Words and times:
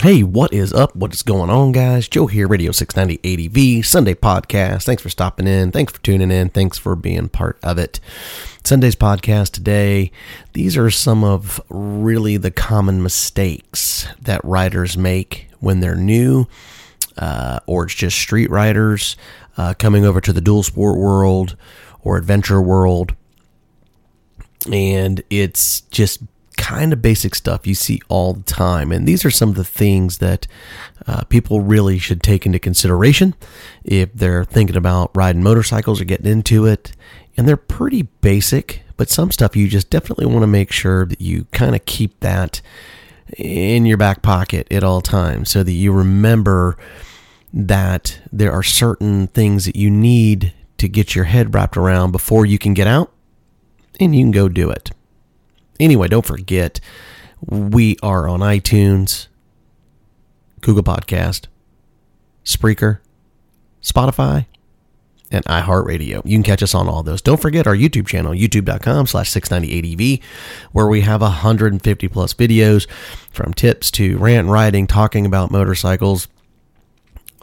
Hey, 0.00 0.22
what 0.22 0.54
is 0.54 0.72
up? 0.72 0.96
What 0.96 1.12
is 1.12 1.20
going 1.20 1.50
on, 1.50 1.72
guys? 1.72 2.08
Joe 2.08 2.26
here, 2.26 2.48
Radio 2.48 2.72
690 2.72 3.20
ADV, 3.78 3.84
Sunday 3.84 4.14
podcast. 4.14 4.84
Thanks 4.84 5.02
for 5.02 5.10
stopping 5.10 5.46
in. 5.46 5.72
Thanks 5.72 5.92
for 5.92 6.00
tuning 6.00 6.30
in. 6.30 6.48
Thanks 6.48 6.78
for 6.78 6.96
being 6.96 7.28
part 7.28 7.58
of 7.62 7.76
it. 7.76 8.00
Sunday's 8.64 8.96
podcast 8.96 9.50
today, 9.50 10.10
these 10.54 10.74
are 10.74 10.90
some 10.90 11.22
of 11.22 11.60
really 11.68 12.38
the 12.38 12.50
common 12.50 13.02
mistakes 13.02 14.08
that 14.22 14.42
riders 14.42 14.96
make 14.96 15.50
when 15.58 15.80
they're 15.80 15.96
new, 15.96 16.46
uh, 17.18 17.60
or 17.66 17.84
it's 17.84 17.94
just 17.94 18.18
street 18.18 18.48
riders 18.48 19.18
uh, 19.58 19.74
coming 19.78 20.06
over 20.06 20.22
to 20.22 20.32
the 20.32 20.40
dual 20.40 20.62
sport 20.62 20.96
world 20.98 21.58
or 22.00 22.16
adventure 22.16 22.62
world. 22.62 23.14
And 24.72 25.22
it's 25.28 25.82
just 25.82 26.22
kind 26.70 26.92
of 26.92 27.02
basic 27.02 27.34
stuff 27.34 27.66
you 27.66 27.74
see 27.74 28.00
all 28.08 28.32
the 28.32 28.44
time. 28.44 28.92
And 28.92 29.06
these 29.06 29.24
are 29.24 29.30
some 29.30 29.48
of 29.48 29.56
the 29.56 29.64
things 29.64 30.18
that 30.18 30.46
uh, 31.06 31.24
people 31.24 31.62
really 31.62 31.98
should 31.98 32.22
take 32.22 32.46
into 32.46 32.60
consideration 32.60 33.34
if 33.84 34.12
they're 34.14 34.44
thinking 34.44 34.76
about 34.76 35.10
riding 35.16 35.42
motorcycles 35.42 36.00
or 36.00 36.04
getting 36.04 36.30
into 36.30 36.66
it. 36.66 36.92
And 37.36 37.48
they're 37.48 37.56
pretty 37.56 38.02
basic, 38.02 38.82
but 38.96 39.10
some 39.10 39.32
stuff 39.32 39.56
you 39.56 39.66
just 39.66 39.90
definitely 39.90 40.26
want 40.26 40.42
to 40.42 40.46
make 40.46 40.70
sure 40.70 41.06
that 41.06 41.20
you 41.20 41.46
kind 41.46 41.74
of 41.74 41.84
keep 41.86 42.20
that 42.20 42.60
in 43.36 43.84
your 43.84 43.96
back 43.96 44.22
pocket 44.22 44.70
at 44.70 44.84
all 44.84 45.00
times 45.00 45.50
so 45.50 45.64
that 45.64 45.72
you 45.72 45.92
remember 45.92 46.76
that 47.52 48.20
there 48.30 48.52
are 48.52 48.62
certain 48.62 49.26
things 49.26 49.64
that 49.64 49.74
you 49.74 49.90
need 49.90 50.52
to 50.78 50.88
get 50.88 51.16
your 51.16 51.24
head 51.24 51.52
wrapped 51.52 51.76
around 51.76 52.12
before 52.12 52.46
you 52.46 52.58
can 52.58 52.74
get 52.74 52.86
out 52.86 53.12
and 53.98 54.14
you 54.14 54.22
can 54.22 54.30
go 54.30 54.48
do 54.48 54.70
it. 54.70 54.92
Anyway, 55.80 56.08
don't 56.08 56.26
forget, 56.26 56.78
we 57.46 57.96
are 58.02 58.28
on 58.28 58.40
iTunes, 58.40 59.28
Google 60.60 60.82
Podcast, 60.82 61.46
Spreaker, 62.44 62.98
Spotify, 63.82 64.44
and 65.30 65.44
iHeartRadio. 65.44 66.22
You 66.24 66.36
can 66.36 66.42
catch 66.42 66.62
us 66.62 66.74
on 66.74 66.88
all 66.88 67.02
those. 67.02 67.22
Don't 67.22 67.40
forget 67.40 67.66
our 67.66 67.74
YouTube 67.74 68.06
channel, 68.06 68.32
youtube.com 68.32 69.06
slash 69.06 69.30
690ADV, 69.30 70.22
where 70.72 70.86
we 70.88 71.00
have 71.02 71.22
150 71.22 72.08
plus 72.08 72.34
videos 72.34 72.88
from 73.30 73.54
tips 73.54 73.90
to 73.92 74.18
rant 74.18 74.48
riding, 74.48 74.86
talking 74.86 75.24
about 75.24 75.50
motorcycles, 75.50 76.28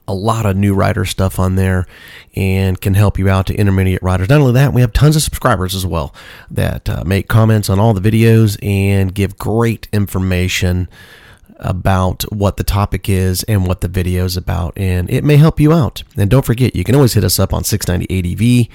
a 0.07 0.13
lot 0.13 0.45
of 0.45 0.55
new 0.55 0.73
rider 0.73 1.05
stuff 1.05 1.39
on 1.39 1.55
there 1.55 1.85
and 2.35 2.79
can 2.79 2.93
help 2.93 3.19
you 3.19 3.29
out 3.29 3.47
to 3.47 3.55
intermediate 3.55 4.01
riders. 4.01 4.29
Not 4.29 4.39
only 4.39 4.53
that, 4.53 4.73
we 4.73 4.81
have 4.81 4.93
tons 4.93 5.15
of 5.15 5.23
subscribers 5.23 5.75
as 5.75 5.85
well 5.85 6.13
that 6.49 6.89
uh, 6.89 7.03
make 7.05 7.27
comments 7.27 7.69
on 7.69 7.79
all 7.79 7.93
the 7.93 8.11
videos 8.11 8.57
and 8.63 9.13
give 9.13 9.37
great 9.37 9.87
information 9.91 10.87
about 11.59 12.23
what 12.31 12.57
the 12.57 12.63
topic 12.63 13.09
is 13.09 13.43
and 13.43 13.65
what 13.65 13.81
the 13.81 13.87
video 13.87 14.25
is 14.25 14.37
about. 14.37 14.77
And 14.77 15.09
it 15.09 15.23
may 15.23 15.37
help 15.37 15.59
you 15.59 15.73
out. 15.73 16.03
And 16.15 16.29
don't 16.29 16.45
forget, 16.45 16.75
you 16.75 16.83
can 16.83 16.95
always 16.95 17.13
hit 17.13 17.23
us 17.23 17.39
up 17.39 17.53
on 17.53 17.63
690ADV 17.63 18.69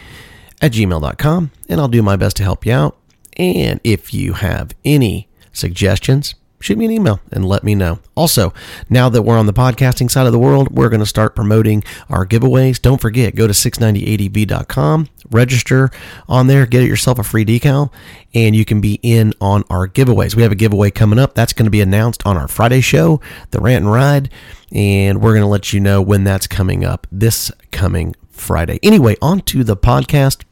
at 0.60 0.72
gmail.com 0.72 1.50
and 1.68 1.80
I'll 1.80 1.88
do 1.88 2.02
my 2.02 2.16
best 2.16 2.36
to 2.36 2.42
help 2.42 2.66
you 2.66 2.72
out. 2.72 2.96
And 3.36 3.80
if 3.82 4.12
you 4.12 4.34
have 4.34 4.74
any 4.84 5.28
suggestions, 5.52 6.34
shoot 6.62 6.78
me 6.78 6.84
an 6.84 6.90
email 6.90 7.20
and 7.30 7.44
let 7.44 7.64
me 7.64 7.74
know. 7.74 7.98
Also, 8.14 8.54
now 8.88 9.08
that 9.08 9.22
we're 9.22 9.36
on 9.36 9.46
the 9.46 9.52
podcasting 9.52 10.10
side 10.10 10.26
of 10.26 10.32
the 10.32 10.38
world, 10.38 10.68
we're 10.70 10.88
going 10.88 11.00
to 11.00 11.06
start 11.06 11.34
promoting 11.34 11.82
our 12.08 12.24
giveaways. 12.24 12.80
Don't 12.80 13.00
forget, 13.00 13.34
go 13.34 13.46
to 13.46 13.52
690adv.com, 13.52 15.08
register 15.30 15.90
on 16.28 16.46
there, 16.46 16.64
get 16.64 16.84
yourself 16.84 17.18
a 17.18 17.24
free 17.24 17.44
decal, 17.44 17.92
and 18.32 18.54
you 18.54 18.64
can 18.64 18.80
be 18.80 19.00
in 19.02 19.34
on 19.40 19.64
our 19.68 19.88
giveaways. 19.88 20.34
We 20.34 20.42
have 20.42 20.52
a 20.52 20.56
giveaway 20.56 20.90
coming 20.90 21.18
up. 21.18 21.34
That's 21.34 21.52
going 21.52 21.66
to 21.66 21.70
be 21.70 21.80
announced 21.80 22.24
on 22.24 22.36
our 22.36 22.48
Friday 22.48 22.80
show, 22.80 23.20
the 23.50 23.60
Rant 23.60 23.84
and 23.84 23.92
Ride, 23.92 24.30
and 24.70 25.20
we're 25.20 25.32
going 25.32 25.42
to 25.42 25.48
let 25.48 25.72
you 25.72 25.80
know 25.80 26.00
when 26.00 26.24
that's 26.24 26.46
coming 26.46 26.84
up 26.84 27.06
this 27.10 27.50
coming 27.72 28.14
Friday. 28.30 28.78
Anyway, 28.82 29.16
on 29.20 29.40
to 29.42 29.64
the 29.64 29.76
podcast. 29.76 30.44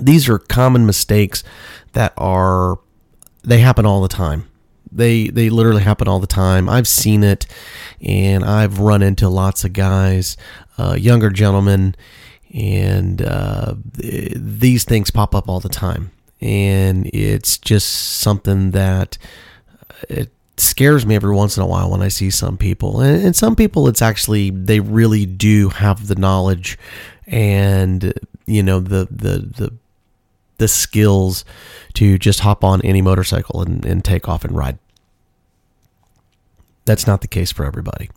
These 0.00 0.28
are 0.28 0.38
common 0.38 0.86
mistakes 0.86 1.42
that 1.92 2.14
are 2.16 2.78
they 3.42 3.58
happen 3.58 3.86
all 3.86 4.02
the 4.02 4.08
time 4.08 4.49
they 4.92 5.28
they 5.28 5.50
literally 5.50 5.82
happen 5.82 6.08
all 6.08 6.18
the 6.20 6.26
time. 6.26 6.68
I've 6.68 6.88
seen 6.88 7.22
it, 7.22 7.46
and 8.00 8.44
I've 8.44 8.78
run 8.78 9.02
into 9.02 9.28
lots 9.28 9.64
of 9.64 9.72
guys, 9.72 10.36
uh, 10.78 10.96
younger 10.98 11.30
gentlemen, 11.30 11.94
and 12.52 13.22
uh, 13.22 13.74
these 13.94 14.84
things 14.84 15.10
pop 15.10 15.34
up 15.34 15.48
all 15.48 15.60
the 15.60 15.68
time, 15.68 16.10
and 16.40 17.06
it's 17.06 17.58
just 17.58 17.88
something 18.20 18.72
that 18.72 19.18
uh, 19.70 19.94
it 20.08 20.30
scares 20.56 21.06
me 21.06 21.14
every 21.14 21.34
once 21.34 21.56
in 21.56 21.62
a 21.62 21.66
while 21.66 21.90
when 21.90 22.02
I 22.02 22.08
see 22.08 22.30
some 22.30 22.56
people, 22.58 23.00
and, 23.00 23.24
and 23.24 23.36
some 23.36 23.56
people 23.56 23.88
it's 23.88 24.02
actually 24.02 24.50
they 24.50 24.80
really 24.80 25.26
do 25.26 25.68
have 25.68 26.08
the 26.08 26.16
knowledge, 26.16 26.78
and 27.26 28.12
you 28.46 28.62
know 28.62 28.80
the 28.80 29.06
the 29.10 29.38
the 29.56 29.72
the 30.60 30.68
skills 30.68 31.44
to 31.94 32.18
just 32.18 32.40
hop 32.40 32.62
on 32.62 32.80
any 32.82 33.02
motorcycle 33.02 33.62
and, 33.62 33.84
and 33.84 34.04
take 34.04 34.28
off 34.28 34.44
and 34.44 34.54
ride. 34.54 34.78
That's 36.84 37.06
not 37.06 37.22
the 37.22 37.28
case 37.28 37.50
for 37.50 37.64
everybody. 37.64 38.10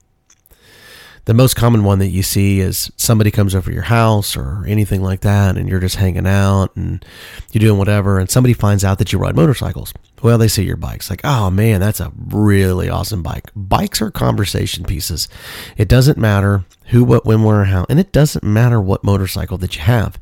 The 1.25 1.33
most 1.33 1.55
common 1.55 1.85
one 1.85 1.99
that 1.99 2.09
you 2.09 2.21
see 2.21 2.59
is 2.59 2.91
somebody 2.97 3.31
comes 3.31 3.55
over 3.55 3.71
your 3.71 3.83
house 3.83 4.35
or 4.35 4.65
anything 4.67 5.01
like 5.01 5.21
that, 5.21 5.55
and 5.55 5.69
you're 5.69 5.79
just 5.79 5.95
hanging 5.95 6.27
out 6.27 6.75
and 6.75 7.05
you're 7.51 7.61
doing 7.61 7.79
whatever, 7.79 8.19
and 8.19 8.29
somebody 8.29 8.53
finds 8.53 8.83
out 8.83 8.99
that 8.99 9.13
you 9.13 9.19
ride 9.19 9.37
motorcycles. 9.37 9.93
Well, 10.21 10.37
they 10.37 10.49
see 10.49 10.63
your 10.63 10.75
bikes, 10.75 11.09
like, 11.09 11.21
oh 11.23 11.49
man, 11.49 11.79
that's 11.79 12.01
a 12.01 12.11
really 12.27 12.89
awesome 12.89 13.23
bike. 13.23 13.51
Bikes 13.55 14.01
are 14.01 14.11
conversation 14.11 14.83
pieces. 14.83 15.29
It 15.77 15.87
doesn't 15.87 16.17
matter 16.17 16.65
who, 16.87 17.05
what, 17.05 17.25
when, 17.25 17.43
where, 17.43 17.63
how, 17.65 17.85
and 17.89 18.01
it 18.01 18.11
doesn't 18.11 18.43
matter 18.43 18.81
what 18.81 19.05
motorcycle 19.05 19.57
that 19.59 19.77
you 19.77 19.81
have 19.83 20.19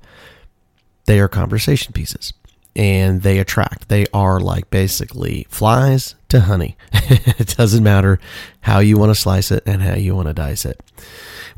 they 1.12 1.20
are 1.20 1.28
conversation 1.28 1.92
pieces 1.92 2.32
and 2.74 3.22
they 3.22 3.38
attract. 3.38 3.90
They 3.90 4.06
are 4.14 4.40
like 4.40 4.70
basically 4.70 5.46
flies 5.50 6.16
to 6.30 6.40
honey. 6.40 6.78
it 6.94 7.58
doesn't 7.58 7.84
matter 7.84 8.18
how 8.62 8.80
you 8.80 8.98
want 8.98 9.10
to 9.10 9.16
slice 9.16 9.52
it 9.52 9.62
and 9.66 9.82
how 9.82 9.96
you 9.96 10.16
want 10.16 10.30
to 10.30 10.34
dice 10.34 10.64
it. 10.64 10.82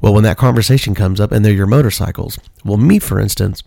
Well, 0.02 0.12
when 0.12 0.24
that 0.24 0.40
conversation 0.40 0.96
comes 0.96 1.19
up 1.19 1.31
and 1.31 1.46
they're 1.46 1.53
your 1.53 1.68
motorcycles, 1.68 2.40
well, 2.66 2.78
me, 2.78 2.97
for 2.97 3.19
instance, 3.19 3.62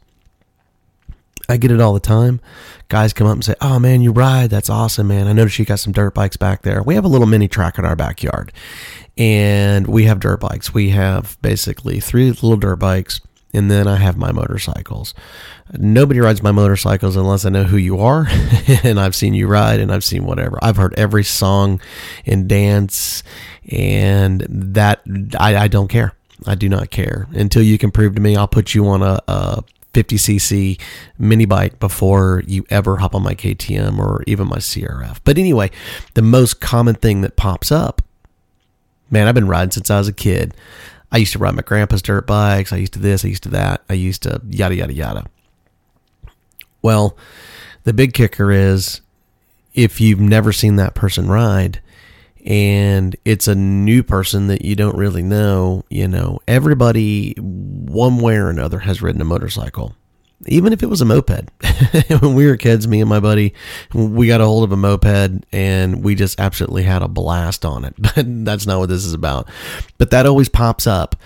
I 1.49 1.57
get 1.57 1.71
it 1.71 1.81
all 1.81 1.95
the 1.95 2.01
time. 2.01 2.41
Guys 2.89 3.13
come 3.13 3.29
up 3.29 3.35
and 3.35 3.45
say, 3.45 3.55
Oh 3.61 3.79
man, 3.79 4.01
you 4.01 4.11
ride. 4.11 4.51
That's 4.51 4.69
awesome, 4.69 5.07
man. 5.07 5.29
I 5.29 5.33
noticed 5.35 5.61
you 5.61 5.67
got 5.67 5.79
some 5.79 5.93
dirt 5.93 6.15
bikes 6.15 6.37
back 6.37 6.63
there. 6.63 6.83
We 6.83 6.97
have 6.97 7.05
a 7.05 7.09
little 7.09 7.29
mini 7.29 7.47
track 7.47 7.79
in 7.79 7.85
our 7.85 7.95
backyard 7.95 8.53
and 9.17 9.87
we 9.87 10.03
have 10.07 10.19
dirt 10.19 10.41
bikes. 10.41 10.75
We 10.75 10.91
have 10.91 11.41
basically 11.43 12.01
three 12.01 12.31
little 12.31 12.57
dirt 12.57 12.81
bikes 12.81 13.21
and 13.57 13.71
then 13.71 13.89
I 13.89 13.97
have 13.97 14.17
my 14.17 14.33
motorcycles. 14.33 15.15
Nobody 15.73 16.21
rides 16.21 16.43
my 16.43 16.53
motorcycles 16.53 17.17
unless 17.17 17.45
I 17.45 17.49
know 17.49 17.65
who 17.65 17.79
you 17.79 17.99
are, 18.01 18.27
and 18.85 19.01
I've 19.01 19.15
seen 19.15 19.35
you 19.35 19.49
ride, 19.49 19.81
and 19.81 19.91
I've 19.91 20.05
seen 20.05 20.25
whatever. 20.25 20.59
I've 20.63 20.77
heard 20.77 20.95
every 20.95 21.25
song 21.25 21.81
and 22.25 22.49
dance, 22.49 23.23
and 23.71 24.47
that 24.49 25.01
I, 25.39 25.57
I 25.57 25.69
don't 25.69 25.89
care. 25.89 26.13
I 26.47 26.55
do 26.55 26.69
not 26.69 26.91
care 26.91 27.27
until 27.33 27.63
you 27.63 27.79
can 27.79 27.91
prove 27.91 28.15
to 28.15 28.21
me. 28.21 28.37
I'll 28.37 28.47
put 28.47 28.75
you 28.75 28.87
on 28.89 29.03
a, 29.03 29.21
a 29.27 29.65
50cc 29.95 30.79
mini 31.19 31.47
bike 31.47 31.81
before 31.81 32.43
you 32.47 32.67
ever 32.69 32.99
hop 32.99 33.15
on 33.15 33.23
my 33.23 33.35
KTM 33.35 33.99
or 33.99 34.23
even 34.27 34.47
my 34.47 34.59
CRF. 34.59 35.21
But 35.25 35.39
anyway, 35.39 35.71
the 36.13 36.23
most 36.23 36.61
common 36.61 36.95
thing 36.95 37.23
that 37.23 37.37
pops 37.37 37.73
up, 37.73 38.03
man, 39.11 39.27
I've 39.27 39.35
been 39.35 39.49
riding 39.49 39.71
since 39.71 39.91
I 39.91 39.99
was 39.99 40.09
a 40.09 40.13
kid. 40.13 40.55
I 41.13 41.19
used 41.19 41.33
to 41.33 41.39
ride 41.39 41.55
my 41.55 41.63
grandpa's 41.63 42.03
dirt 42.03 42.27
bikes. 42.27 42.73
I 42.73 42.77
used 42.77 42.93
to 42.95 42.99
this, 42.99 43.25
I 43.25 43.29
used 43.29 43.45
to 43.45 43.49
that. 43.51 43.83
I 43.89 43.95
used 43.95 44.23
to 44.25 44.41
yada, 44.49 44.75
yada, 44.75 44.93
yada. 44.93 45.27
Well, 46.83 47.17
the 47.85 47.93
big 47.93 48.13
kicker 48.13 48.51
is 48.51 49.01
if 49.75 50.01
you've 50.01 50.21
never 50.21 50.53
seen 50.53 50.77
that 50.77 50.95
person 50.95 51.29
ride 51.29 51.81
and 52.45 53.17
it's 53.25 53.49
a 53.49 53.55
new 53.55 54.03
person 54.03 54.47
that 54.47 54.65
you 54.65 54.77
don't 54.77 54.97
really 54.97 55.23
know, 55.23 55.85
you 55.91 56.07
know, 56.07 56.39
everybody, 56.47 57.35
one 57.39 58.19
way 58.19 58.37
or 58.37 58.49
another, 58.49 58.81
has 58.81 59.03
ridden 59.03 59.21
a 59.21 59.25
motorcycle. 59.25 59.97
Even 60.47 60.73
if 60.73 60.83
it 60.83 60.91
was 60.91 61.01
a 61.01 61.07
moped. 61.07 61.51
when 62.21 62.35
we 62.35 62.47
were 62.47 62.57
kids, 62.57 62.87
me 62.87 63.01
and 63.01 63.09
my 63.09 63.21
buddy, 63.21 63.55
we 63.95 64.27
got 64.27 64.43
a 64.43 64.45
hold 64.45 64.65
of 64.65 64.73
a 64.73 64.77
moped 64.77 65.45
and 65.53 66.05
we 66.05 66.15
just 66.15 66.39
absolutely 66.39 66.83
had 66.83 67.03
a 67.03 67.09
blast 67.09 67.65
on 67.65 67.85
it. 67.85 67.95
But 68.15 68.45
that's 68.45 68.67
not 68.67 68.79
what 68.79 68.89
this 68.89 69.05
is 69.05 69.15
about. 69.15 69.49
But 69.99 70.11
that 70.11 70.27
always 70.27 70.49
pops 70.49 70.87
up. 70.87 71.17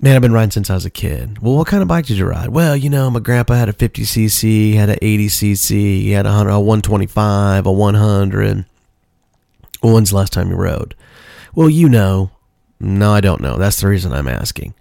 Man, 0.00 0.14
I've 0.14 0.22
been 0.22 0.32
riding 0.32 0.52
since 0.52 0.70
I 0.70 0.74
was 0.74 0.84
a 0.84 0.90
kid. 0.90 1.40
Well, 1.42 1.56
what 1.56 1.66
kind 1.66 1.82
of 1.82 1.88
bike 1.88 2.06
did 2.06 2.18
you 2.18 2.26
ride? 2.26 2.50
Well, 2.50 2.76
you 2.76 2.88
know, 2.88 3.10
my 3.10 3.18
grandpa 3.18 3.54
had 3.54 3.68
a 3.68 3.72
50cc, 3.72 4.74
had 4.74 4.90
an 4.90 4.98
80cc, 5.02 5.70
he 5.70 6.10
had 6.12 6.24
a, 6.24 6.28
100, 6.28 6.50
a 6.50 6.60
125, 6.60 7.66
a 7.66 7.72
100. 7.72 8.64
When's 9.82 10.10
the 10.10 10.16
last 10.16 10.32
time 10.32 10.50
you 10.50 10.56
rode? 10.56 10.94
Well, 11.54 11.68
you 11.68 11.88
know. 11.88 12.30
No, 12.80 13.12
I 13.12 13.20
don't 13.20 13.40
know. 13.40 13.56
That's 13.56 13.80
the 13.80 13.88
reason 13.88 14.12
I'm 14.12 14.28
asking. 14.28 14.74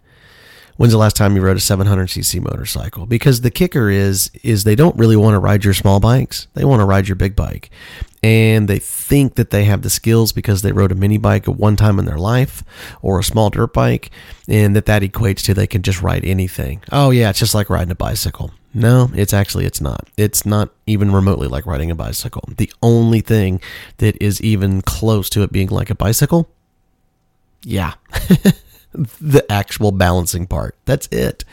When's 0.78 0.94
the 0.94 1.00
last 1.00 1.16
time 1.16 1.36
you 1.36 1.42
rode 1.42 1.58
a 1.58 1.60
700cc 1.60 2.42
motorcycle? 2.42 3.06
Because 3.06 3.42
the 3.42 3.52
kicker 3.52 3.90
is 3.90 4.32
is 4.44 4.64
they 4.64 4.76
don't 4.76 4.98
really 4.98 5.16
want 5.16 5.34
to 5.34 5.40
ride 5.40 5.64
your 5.64 5.74
small 5.74 6.00
bikes. 6.00 6.48
They 6.54 6.66
want 6.66 6.82
to 6.82 6.86
ride 6.86 7.08
your 7.08 7.16
big 7.16 7.36
bike. 7.36 7.70
And 8.24 8.68
they 8.68 8.80
think 8.80 9.36
that 9.36 9.52
they 9.52 9.66
have 9.66 9.84
the 9.84 9.90
skills 9.90 10.32
because 10.32 10.62
they 10.62 10.72
rode 10.72 10.92
a 10.92 10.96
mini 10.96 11.18
bike 11.18 11.48
at 11.48 11.56
one 11.56 11.76
time 11.76 12.00
in 12.00 12.06
their 12.06 12.18
life 12.18 12.64
or 13.02 13.20
a 13.20 13.24
small 13.24 13.50
dirt 13.50 13.74
bike 13.74 14.10
and 14.48 14.76
that 14.76 14.88
that 14.88 15.02
equates 15.02 15.44
to 15.44 15.54
they 15.54 15.68
can 15.68 15.82
just 15.82 16.02
ride 16.02 16.26
anything. 16.26 16.82
Oh 16.92 17.12
yeah, 17.12 17.30
it's 17.30 17.40
just 17.40 17.56
like 17.56 17.70
riding 17.70 17.92
a 17.92 17.96
bicycle. 17.96 18.52
No, 18.74 19.10
it's 19.16 19.34
actually 19.34 19.66
it's 19.66 19.82
not. 19.82 20.08
It's 20.18 20.46
not 20.46 20.70
even 20.86 21.12
remotely 21.12 21.48
like 21.48 21.66
riding 21.66 21.90
a 21.90 21.96
bicycle. 21.96 22.44
The 22.58 22.72
only 22.82 23.22
thing 23.22 23.62
that 23.98 24.22
is 24.22 24.42
even 24.42 24.82
close 24.82 25.30
to 25.32 25.44
it 25.44 25.52
being 25.52 25.70
like 25.70 25.90
a 25.90 25.96
bicycle 25.96 26.50
yeah. 27.64 27.94
the 28.94 29.46
actual 29.52 29.92
balancing 29.92 30.48
part. 30.48 30.76
That's 30.86 31.08
it. 31.08 31.44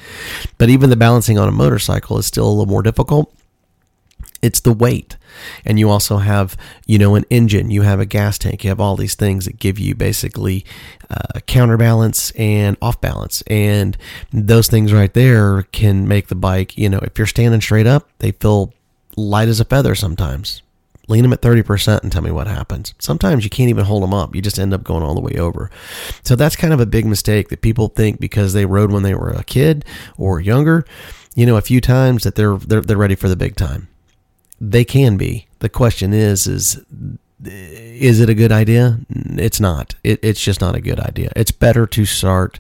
But 0.58 0.70
even 0.70 0.90
the 0.90 0.96
balancing 0.96 1.38
on 1.38 1.48
a 1.48 1.52
motorcycle 1.52 2.18
is 2.18 2.26
still 2.26 2.46
a 2.46 2.50
little 2.50 2.66
more 2.66 2.82
difficult. 2.82 3.34
It's 4.42 4.60
the 4.60 4.72
weight. 4.72 5.16
And 5.64 5.78
you 5.78 5.90
also 5.90 6.18
have, 6.18 6.56
you 6.86 6.98
know, 6.98 7.14
an 7.14 7.24
engine, 7.30 7.70
you 7.70 7.82
have 7.82 7.98
a 7.98 8.06
gas 8.06 8.38
tank, 8.38 8.62
you 8.62 8.70
have 8.70 8.80
all 8.80 8.94
these 8.94 9.14
things 9.14 9.46
that 9.46 9.58
give 9.58 9.78
you 9.78 9.94
basically 9.94 10.64
uh, 11.10 11.40
counterbalance 11.46 12.30
and 12.32 12.76
off 12.80 13.00
balance. 13.00 13.42
And 13.48 13.96
those 14.32 14.68
things 14.68 14.92
right 14.92 15.12
there 15.12 15.62
can 15.72 16.06
make 16.06 16.28
the 16.28 16.34
bike, 16.34 16.78
you 16.78 16.88
know, 16.88 16.98
if 16.98 17.18
you're 17.18 17.26
standing 17.26 17.60
straight 17.60 17.86
up, 17.86 18.08
they 18.18 18.32
feel 18.32 18.72
light 19.16 19.48
as 19.48 19.60
a 19.60 19.64
feather 19.64 19.94
sometimes 19.94 20.62
lean 21.08 21.22
them 21.22 21.32
at 21.32 21.42
30% 21.42 22.02
and 22.02 22.10
tell 22.10 22.22
me 22.22 22.30
what 22.30 22.46
happens. 22.46 22.94
Sometimes 22.98 23.44
you 23.44 23.50
can't 23.50 23.70
even 23.70 23.84
hold 23.84 24.02
them 24.02 24.14
up. 24.14 24.34
You 24.34 24.42
just 24.42 24.58
end 24.58 24.72
up 24.72 24.84
going 24.84 25.02
all 25.02 25.14
the 25.14 25.20
way 25.20 25.34
over. 25.38 25.70
So 26.22 26.36
that's 26.36 26.56
kind 26.56 26.72
of 26.72 26.80
a 26.80 26.86
big 26.86 27.06
mistake 27.06 27.48
that 27.48 27.60
people 27.60 27.88
think 27.88 28.20
because 28.20 28.52
they 28.52 28.66
rode 28.66 28.90
when 28.90 29.02
they 29.02 29.14
were 29.14 29.30
a 29.30 29.44
kid 29.44 29.84
or 30.16 30.40
younger, 30.40 30.84
you 31.34 31.46
know, 31.46 31.56
a 31.56 31.62
few 31.62 31.80
times 31.80 32.24
that 32.24 32.34
they're 32.34 32.56
they're, 32.56 32.80
they're 32.80 32.96
ready 32.96 33.14
for 33.14 33.28
the 33.28 33.36
big 33.36 33.56
time. 33.56 33.88
They 34.60 34.84
can 34.84 35.16
be. 35.16 35.48
The 35.58 35.68
question 35.68 36.12
is 36.12 36.46
is 36.46 36.80
is 37.44 38.20
it 38.20 38.30
a 38.30 38.34
good 38.34 38.52
idea? 38.52 39.00
It's 39.10 39.60
not. 39.60 39.94
It, 40.02 40.20
it's 40.22 40.40
just 40.40 40.60
not 40.60 40.74
a 40.74 40.80
good 40.80 41.00
idea. 41.00 41.30
It's 41.36 41.50
better 41.50 41.86
to 41.88 42.06
start, 42.06 42.58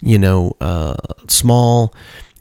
you 0.00 0.18
know, 0.18 0.56
uh, 0.60 0.94
small 1.26 1.92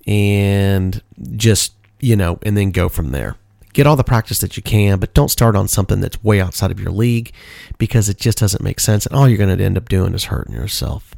and 0.05 1.01
just, 1.35 1.73
you 1.99 2.15
know, 2.15 2.37
and 2.43 2.55
then 2.55 2.71
go 2.71 2.89
from 2.89 3.11
there 3.11 3.37
get 3.73 3.87
all 3.87 3.95
the 3.95 4.03
practice 4.03 4.39
that 4.39 4.57
you 4.57 4.63
can, 4.63 4.99
but 4.99 5.13
don't 5.13 5.29
start 5.29 5.55
on 5.55 5.67
something 5.67 6.01
that's 6.01 6.23
way 6.23 6.41
outside 6.41 6.71
of 6.71 6.79
your 6.79 6.91
league 6.91 7.31
because 7.77 8.09
it 8.09 8.17
just 8.17 8.37
doesn't 8.39 8.63
make 8.63 8.79
sense. 8.79 9.05
And 9.05 9.15
all 9.15 9.27
you're 9.27 9.37
going 9.37 9.55
to 9.55 9.63
end 9.63 9.77
up 9.77 9.89
doing 9.89 10.13
is 10.13 10.25
hurting 10.25 10.55
yourself. 10.55 11.15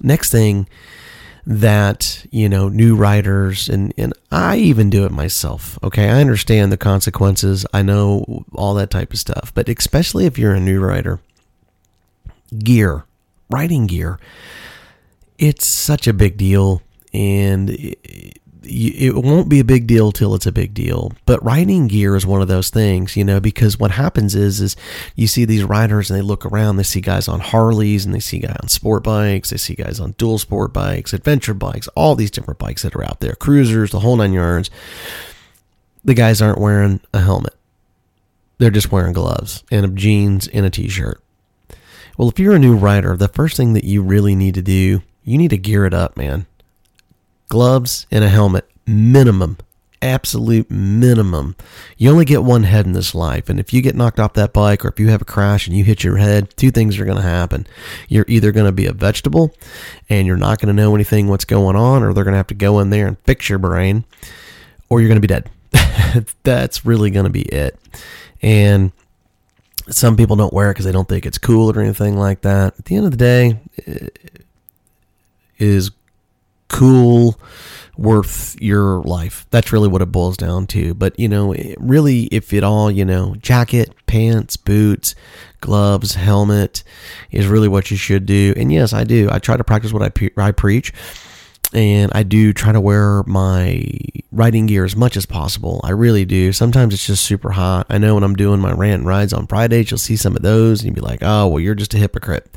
Next 0.00 0.30
thing 0.30 0.68
that, 1.46 2.26
you 2.30 2.48
know, 2.48 2.68
new 2.68 2.96
riders, 2.96 3.68
and, 3.68 3.94
and 3.96 4.12
I 4.32 4.56
even 4.56 4.90
do 4.90 5.04
it 5.04 5.12
myself. 5.12 5.78
Okay. 5.82 6.08
I 6.08 6.20
understand 6.20 6.72
the 6.72 6.76
consequences. 6.76 7.64
I 7.72 7.82
know 7.82 8.44
all 8.52 8.74
that 8.74 8.90
type 8.90 9.12
of 9.12 9.18
stuff, 9.18 9.52
but 9.54 9.68
especially 9.68 10.26
if 10.26 10.38
you're 10.38 10.54
a 10.54 10.60
new 10.60 10.80
rider, 10.80 11.20
gear, 12.58 13.04
riding 13.48 13.86
gear, 13.86 14.18
it's 15.38 15.66
such 15.66 16.06
a 16.06 16.12
big 16.12 16.36
deal. 16.36 16.82
And 17.14 17.94
it, 18.68 19.14
won't 19.14 19.48
be 19.48 19.60
a 19.60 19.64
big 19.64 19.86
deal 19.86 20.12
till 20.12 20.34
it's 20.34 20.46
a 20.46 20.52
big 20.52 20.74
deal. 20.74 21.12
But 21.24 21.44
riding 21.44 21.86
gear 21.86 22.16
is 22.16 22.26
one 22.26 22.42
of 22.42 22.48
those 22.48 22.70
things, 22.70 23.16
you 23.16 23.24
know, 23.24 23.40
because 23.40 23.78
what 23.78 23.92
happens 23.92 24.34
is, 24.34 24.60
is 24.60 24.76
you 25.14 25.26
see 25.26 25.44
these 25.44 25.64
riders 25.64 26.10
and 26.10 26.18
they 26.18 26.22
look 26.22 26.44
around, 26.44 26.76
they 26.76 26.82
see 26.82 27.00
guys 27.00 27.28
on 27.28 27.40
Harleys 27.40 28.04
and 28.04 28.14
they 28.14 28.20
see 28.20 28.38
guys 28.38 28.56
on 28.60 28.68
sport 28.68 29.04
bikes, 29.04 29.50
they 29.50 29.56
see 29.56 29.74
guys 29.74 30.00
on 30.00 30.12
dual 30.12 30.38
sport 30.38 30.72
bikes, 30.72 31.12
adventure 31.12 31.54
bikes, 31.54 31.88
all 31.88 32.14
these 32.14 32.30
different 32.30 32.58
bikes 32.58 32.82
that 32.82 32.94
are 32.94 33.04
out 33.04 33.20
there, 33.20 33.34
cruisers, 33.34 33.90
the 33.90 34.00
whole 34.00 34.16
nine 34.16 34.32
yards. 34.32 34.70
The 36.04 36.14
guys 36.14 36.40
aren't 36.40 36.60
wearing 36.60 37.00
a 37.12 37.20
helmet. 37.20 37.54
They're 38.58 38.70
just 38.70 38.92
wearing 38.92 39.12
gloves 39.12 39.64
and 39.70 39.96
jeans 39.96 40.48
and 40.48 40.64
a 40.64 40.70
t-shirt. 40.70 41.20
Well, 42.16 42.28
if 42.28 42.38
you're 42.38 42.54
a 42.54 42.58
new 42.58 42.76
rider, 42.76 43.16
the 43.16 43.28
first 43.28 43.56
thing 43.56 43.74
that 43.74 43.84
you 43.84 44.02
really 44.02 44.34
need 44.34 44.54
to 44.54 44.62
do, 44.62 45.02
you 45.24 45.36
need 45.36 45.50
to 45.50 45.58
gear 45.58 45.84
it 45.84 45.92
up, 45.92 46.16
man 46.16 46.46
gloves, 47.48 48.06
and 48.10 48.24
a 48.24 48.28
helmet. 48.28 48.68
Minimum. 48.86 49.58
Absolute 50.02 50.70
minimum. 50.70 51.56
You 51.96 52.10
only 52.10 52.24
get 52.26 52.44
one 52.44 52.64
head 52.64 52.86
in 52.86 52.92
this 52.92 53.14
life. 53.14 53.48
And 53.48 53.58
if 53.58 53.72
you 53.72 53.80
get 53.80 53.96
knocked 53.96 54.20
off 54.20 54.34
that 54.34 54.52
bike 54.52 54.84
or 54.84 54.88
if 54.88 55.00
you 55.00 55.08
have 55.08 55.22
a 55.22 55.26
crash 55.26 55.66
and 55.66 55.76
you 55.76 55.84
hit 55.84 56.04
your 56.04 56.18
head, 56.18 56.54
two 56.56 56.70
things 56.70 56.98
are 56.98 57.04
going 57.04 57.16
to 57.16 57.22
happen. 57.22 57.66
You're 58.08 58.26
either 58.28 58.52
going 58.52 58.66
to 58.66 58.72
be 58.72 58.86
a 58.86 58.92
vegetable 58.92 59.54
and 60.08 60.26
you're 60.26 60.36
not 60.36 60.60
going 60.60 60.68
to 60.68 60.80
know 60.80 60.94
anything 60.94 61.28
what's 61.28 61.46
going 61.46 61.76
on, 61.76 62.02
or 62.02 62.12
they're 62.12 62.24
going 62.24 62.34
to 62.34 62.38
have 62.38 62.46
to 62.48 62.54
go 62.54 62.78
in 62.80 62.90
there 62.90 63.06
and 63.06 63.18
fix 63.20 63.48
your 63.48 63.58
brain, 63.58 64.04
or 64.88 65.00
you're 65.00 65.08
going 65.08 65.20
to 65.20 65.26
be 65.26 65.34
dead. 65.34 65.50
That's 66.42 66.84
really 66.84 67.10
going 67.10 67.24
to 67.24 67.30
be 67.30 67.42
it. 67.42 67.78
And 68.42 68.92
some 69.88 70.16
people 70.16 70.36
don't 70.36 70.52
wear 70.52 70.70
it 70.70 70.74
because 70.74 70.84
they 70.84 70.92
don't 70.92 71.08
think 71.08 71.26
it's 71.26 71.38
cool 71.38 71.70
or 71.70 71.80
anything 71.80 72.16
like 72.16 72.42
that. 72.42 72.74
At 72.78 72.84
the 72.84 72.96
end 72.96 73.06
of 73.06 73.12
the 73.12 73.16
day, 73.16 73.58
it 73.76 74.18
is 75.58 75.90
cool 76.68 77.38
worth 77.96 78.60
your 78.60 79.02
life. 79.02 79.46
That's 79.50 79.72
really 79.72 79.88
what 79.88 80.02
it 80.02 80.12
boils 80.12 80.36
down 80.36 80.66
to. 80.68 80.94
But, 80.94 81.18
you 81.18 81.28
know, 81.28 81.54
really, 81.78 82.24
if 82.24 82.52
it 82.52 82.62
all, 82.62 82.90
you 82.90 83.04
know, 83.04 83.34
jacket, 83.36 83.90
pants, 84.06 84.56
boots, 84.56 85.14
gloves, 85.60 86.14
helmet 86.14 86.84
is 87.30 87.46
really 87.46 87.68
what 87.68 87.90
you 87.90 87.96
should 87.96 88.26
do. 88.26 88.52
And 88.56 88.72
yes, 88.72 88.92
I 88.92 89.04
do. 89.04 89.28
I 89.30 89.38
try 89.38 89.56
to 89.56 89.64
practice 89.64 89.92
what 89.92 90.02
I, 90.02 90.10
pre- 90.10 90.30
I 90.36 90.52
preach. 90.52 90.92
And 91.72 92.12
I 92.14 92.22
do 92.22 92.52
try 92.52 92.70
to 92.70 92.80
wear 92.80 93.24
my 93.24 93.82
riding 94.30 94.66
gear 94.66 94.84
as 94.84 94.94
much 94.94 95.16
as 95.16 95.26
possible. 95.26 95.80
I 95.82 95.90
really 95.90 96.24
do. 96.24 96.52
Sometimes 96.52 96.94
it's 96.94 97.06
just 97.06 97.24
super 97.24 97.50
hot. 97.50 97.86
I 97.90 97.98
know 97.98 98.14
when 98.14 98.22
I'm 98.22 98.36
doing 98.36 98.60
my 98.60 98.72
rant 98.72 99.04
rides 99.04 99.32
on 99.32 99.48
Fridays, 99.48 99.90
you'll 99.90 99.98
see 99.98 100.16
some 100.16 100.36
of 100.36 100.42
those 100.42 100.80
and 100.80 100.86
you'll 100.86 100.94
be 100.94 101.00
like, 101.00 101.20
oh, 101.22 101.48
well, 101.48 101.60
you're 101.60 101.74
just 101.74 101.94
a 101.94 101.98
hypocrite. 101.98 102.48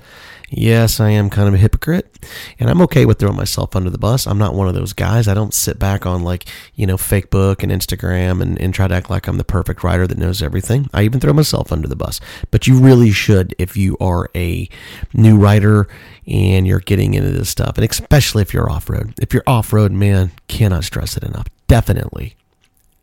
Yes, 0.52 1.00
I 1.00 1.12
am 1.12 1.30
kind 1.30 1.48
of 1.48 1.54
a 1.54 1.58
hypocrite, 1.58 2.18
and 2.60 2.70
I'm 2.70 2.82
okay 2.82 3.06
with 3.06 3.20
throwing 3.20 3.36
myself 3.36 3.76
under 3.76 3.92
the 3.92 4.00
bus. 4.00 4.26
I'm 4.26 4.40
not 4.40 4.56
one 4.56 4.68
of 4.68 4.74
those 4.74 4.94
guys. 4.94 5.28
I 5.28 5.36
don't 5.36 5.54
sit 5.54 5.78
back 5.78 6.08
on 6.08 6.24
like, 6.24 6.46
you 6.74 6.88
know, 6.88 6.98
fake 6.98 7.30
book 7.30 7.62
and 7.62 7.72
Instagram 7.72 8.42
and, 8.42 8.60
and 8.60 8.74
try 8.74 8.88
to 8.88 8.96
act 8.96 9.12
like 9.12 9.28
I'm 9.28 9.38
the 9.38 9.44
perfect 9.44 9.84
rider 9.84 10.08
that 10.08 10.18
knows 10.18 10.42
everything. 10.42 10.90
I 10.92 11.04
even 11.04 11.20
throw 11.20 11.34
myself 11.34 11.72
under 11.72 11.88
the 11.88 11.96
bus. 11.96 12.20
But 12.50 12.66
you 12.66 12.80
really 12.80 13.12
should 13.12 13.54
if 13.60 13.78
you 13.78 13.96
are 14.00 14.30
a 14.36 14.68
new 15.14 15.38
rider 15.38 15.88
and 16.26 16.66
you're 16.66 16.80
getting 16.80 17.14
into 17.14 17.32
this 17.32 17.50
stuff, 17.50 17.78
and 17.78 17.88
especially 17.88 18.42
if 18.42 18.52
you're 18.54 18.72
off 18.72 18.90
road. 18.90 19.14
If 19.22 19.34
you're 19.34 19.44
off 19.46 19.72
road, 19.72 19.92
man, 19.92 20.32
cannot 20.48 20.84
stress 20.84 21.16
it 21.16 21.24
enough. 21.24 21.48
Definitely 21.68 22.36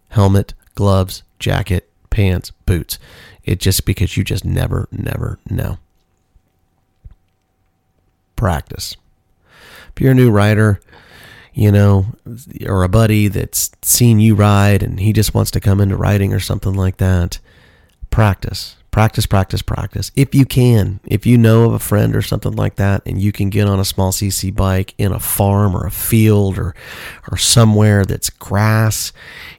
helmet, 0.08 0.54
gloves, 0.74 1.22
jacket, 1.38 1.88
pants, 2.10 2.50
boots. 2.64 2.98
It 3.44 3.60
just 3.60 3.84
because 3.84 4.16
you 4.16 4.24
just 4.24 4.44
never, 4.44 4.88
never 4.90 5.38
know 5.48 5.78
practice. 8.36 8.96
If 9.94 10.02
you're 10.02 10.12
a 10.12 10.14
new 10.14 10.30
rider, 10.30 10.80
you 11.54 11.72
know, 11.72 12.06
or 12.66 12.82
a 12.82 12.88
buddy 12.88 13.28
that's 13.28 13.70
seen 13.82 14.20
you 14.20 14.34
ride 14.34 14.82
and 14.82 15.00
he 15.00 15.12
just 15.12 15.34
wants 15.34 15.50
to 15.52 15.60
come 15.60 15.80
into 15.80 15.96
riding 15.96 16.34
or 16.34 16.40
something 16.40 16.74
like 16.74 16.98
that, 16.98 17.38
practice. 18.10 18.76
Practice, 18.96 19.26
practice, 19.26 19.60
practice. 19.60 20.10
If 20.16 20.34
you 20.34 20.46
can, 20.46 21.00
if 21.04 21.26
you 21.26 21.36
know 21.36 21.64
of 21.64 21.74
a 21.74 21.78
friend 21.78 22.16
or 22.16 22.22
something 22.22 22.52
like 22.52 22.76
that, 22.76 23.02
and 23.04 23.20
you 23.20 23.30
can 23.30 23.50
get 23.50 23.68
on 23.68 23.78
a 23.78 23.84
small 23.84 24.10
CC 24.10 24.56
bike 24.56 24.94
in 24.96 25.12
a 25.12 25.20
farm 25.20 25.76
or 25.76 25.84
a 25.84 25.90
field 25.90 26.56
or 26.56 26.74
or 27.30 27.36
somewhere 27.36 28.06
that's 28.06 28.30
grass, 28.30 29.12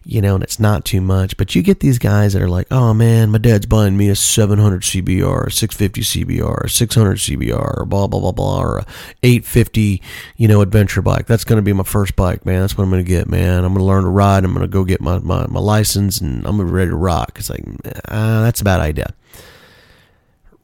you 0.04 0.24
know, 0.24 0.34
and 0.34 0.44
it's 0.44 0.60
not 0.60 0.86
too 0.86 1.02
much. 1.02 1.38
But 1.38 1.54
you 1.54 1.62
get 1.62 1.82
these 1.82 2.00
guys 2.00 2.34
that 2.34 2.42
are 2.42 2.50
like, 2.50 2.66
oh 2.72 2.96
man, 2.96 3.30
my 3.30 3.38
dad's 3.38 3.68
buying 3.68 3.96
me 3.96 4.10
a 4.10 4.16
700 4.16 4.82
CBR, 4.82 5.46
a 5.46 5.52
650 5.52 6.02
CBR, 6.02 6.64
a 6.64 6.70
600 6.70 7.18
CBR, 7.18 7.88
blah 7.88 8.08
blah 8.08 8.20
blah 8.20 8.32
blah, 8.32 8.60
or 8.60 8.80
a 8.80 8.86
850, 9.22 10.02
you 10.38 10.48
know, 10.48 10.62
adventure 10.62 11.04
bike. 11.04 11.28
That's 11.28 11.44
going 11.44 11.58
to 11.58 11.62
be 11.62 11.74
my 11.74 11.84
first 11.84 12.16
bike, 12.16 12.44
man. 12.44 12.62
That's 12.62 12.76
what 12.76 12.86
I'm 12.86 12.90
going 12.90 13.06
to 13.06 13.08
get, 13.08 13.28
man. 13.28 13.64
I'm 13.64 13.76
going 13.76 13.84
to 13.84 13.88
learn 13.88 14.04
to 14.04 14.10
ride. 14.10 14.46
I'm 14.46 14.54
going 14.56 14.66
to 14.66 14.68
go 14.68 14.84
get 14.84 15.00
my, 15.00 15.20
my, 15.20 15.46
my 15.46 15.60
license, 15.60 16.22
and 16.22 16.44
I'm 16.48 16.60
ready 16.60 16.90
to 16.90 16.96
rock. 16.96 17.34
It's 17.36 17.52
like, 17.52 17.64
uh, 18.08 18.42
that's 18.42 18.62
a 18.62 18.64
bad 18.64 18.80
idea 18.80 19.14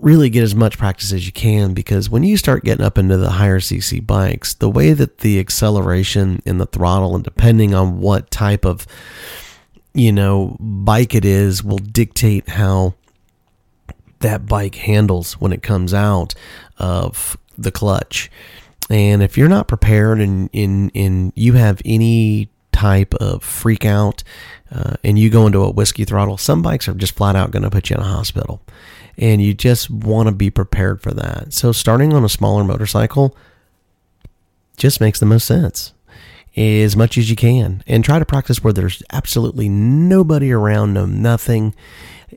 really 0.03 0.29
get 0.29 0.43
as 0.43 0.53
much 0.53 0.77
practice 0.77 1.13
as 1.13 1.25
you 1.25 1.31
can 1.31 1.73
because 1.73 2.09
when 2.09 2.23
you 2.23 2.35
start 2.35 2.65
getting 2.65 2.85
up 2.85 2.97
into 2.97 3.15
the 3.15 3.31
higher 3.31 3.59
CC 3.59 4.05
bikes, 4.05 4.53
the 4.53 4.69
way 4.69 4.91
that 4.91 5.19
the 5.19 5.39
acceleration 5.39 6.41
in 6.45 6.57
the 6.57 6.65
throttle 6.65 7.15
and 7.15 7.23
depending 7.23 7.73
on 7.73 7.99
what 7.99 8.29
type 8.29 8.65
of 8.65 8.85
you 9.93 10.11
know 10.11 10.57
bike 10.59 11.15
it 11.15 11.23
is 11.23 11.63
will 11.63 11.77
dictate 11.77 12.49
how 12.49 12.93
that 14.19 14.45
bike 14.45 14.75
handles 14.75 15.33
when 15.33 15.53
it 15.53 15.63
comes 15.63 15.93
out 15.93 16.33
of 16.77 17.37
the 17.57 17.71
clutch. 17.71 18.29
And 18.89 19.23
if 19.23 19.37
you're 19.37 19.47
not 19.47 19.69
prepared 19.69 20.19
and 20.19 20.49
in 20.51 20.89
in 20.89 21.31
you 21.35 21.53
have 21.53 21.81
any 21.85 22.49
type 22.73 23.13
of 23.15 23.41
freak 23.41 23.85
out 23.85 24.23
uh, 24.69 24.95
and 25.03 25.17
you 25.17 25.29
go 25.29 25.45
into 25.45 25.61
a 25.61 25.71
whiskey 25.71 26.03
throttle, 26.03 26.37
some 26.37 26.61
bikes 26.61 26.89
are 26.89 26.93
just 26.93 27.15
flat 27.15 27.37
out 27.37 27.51
going 27.51 27.63
to 27.63 27.69
put 27.69 27.89
you 27.89 27.95
in 27.95 28.01
a 28.01 28.05
hospital. 28.05 28.61
And 29.17 29.41
you 29.41 29.53
just 29.53 29.89
want 29.89 30.27
to 30.27 30.33
be 30.33 30.49
prepared 30.49 31.01
for 31.01 31.11
that. 31.11 31.53
So 31.53 31.71
starting 31.71 32.13
on 32.13 32.23
a 32.23 32.29
smaller 32.29 32.63
motorcycle 32.63 33.37
just 34.77 34.99
makes 34.99 35.19
the 35.19 35.25
most 35.25 35.45
sense 35.45 35.93
as 36.55 36.95
much 36.95 37.17
as 37.17 37.29
you 37.29 37.35
can 37.35 37.83
and 37.87 38.03
try 38.03 38.19
to 38.19 38.25
practice 38.25 38.63
where 38.63 38.73
there's 38.73 39.01
absolutely 39.11 39.69
nobody 39.69 40.51
around, 40.51 40.93
no 40.93 41.05
nothing 41.05 41.73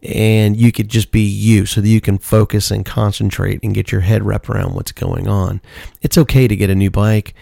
and 0.02 0.56
you 0.56 0.72
could 0.72 0.88
just 0.88 1.10
be 1.10 1.20
you 1.20 1.66
so 1.66 1.80
that 1.80 1.88
you 1.88 2.00
can 2.00 2.18
focus 2.18 2.70
and 2.70 2.84
concentrate 2.84 3.60
and 3.62 3.74
get 3.74 3.92
your 3.92 4.02
head 4.02 4.24
wrapped 4.24 4.48
around 4.48 4.74
what's 4.74 4.92
going 4.92 5.28
on. 5.28 5.60
It's 6.02 6.18
okay 6.18 6.48
to 6.48 6.56
get 6.56 6.70
a 6.70 6.74
new 6.74 6.90
bike. 6.90 7.34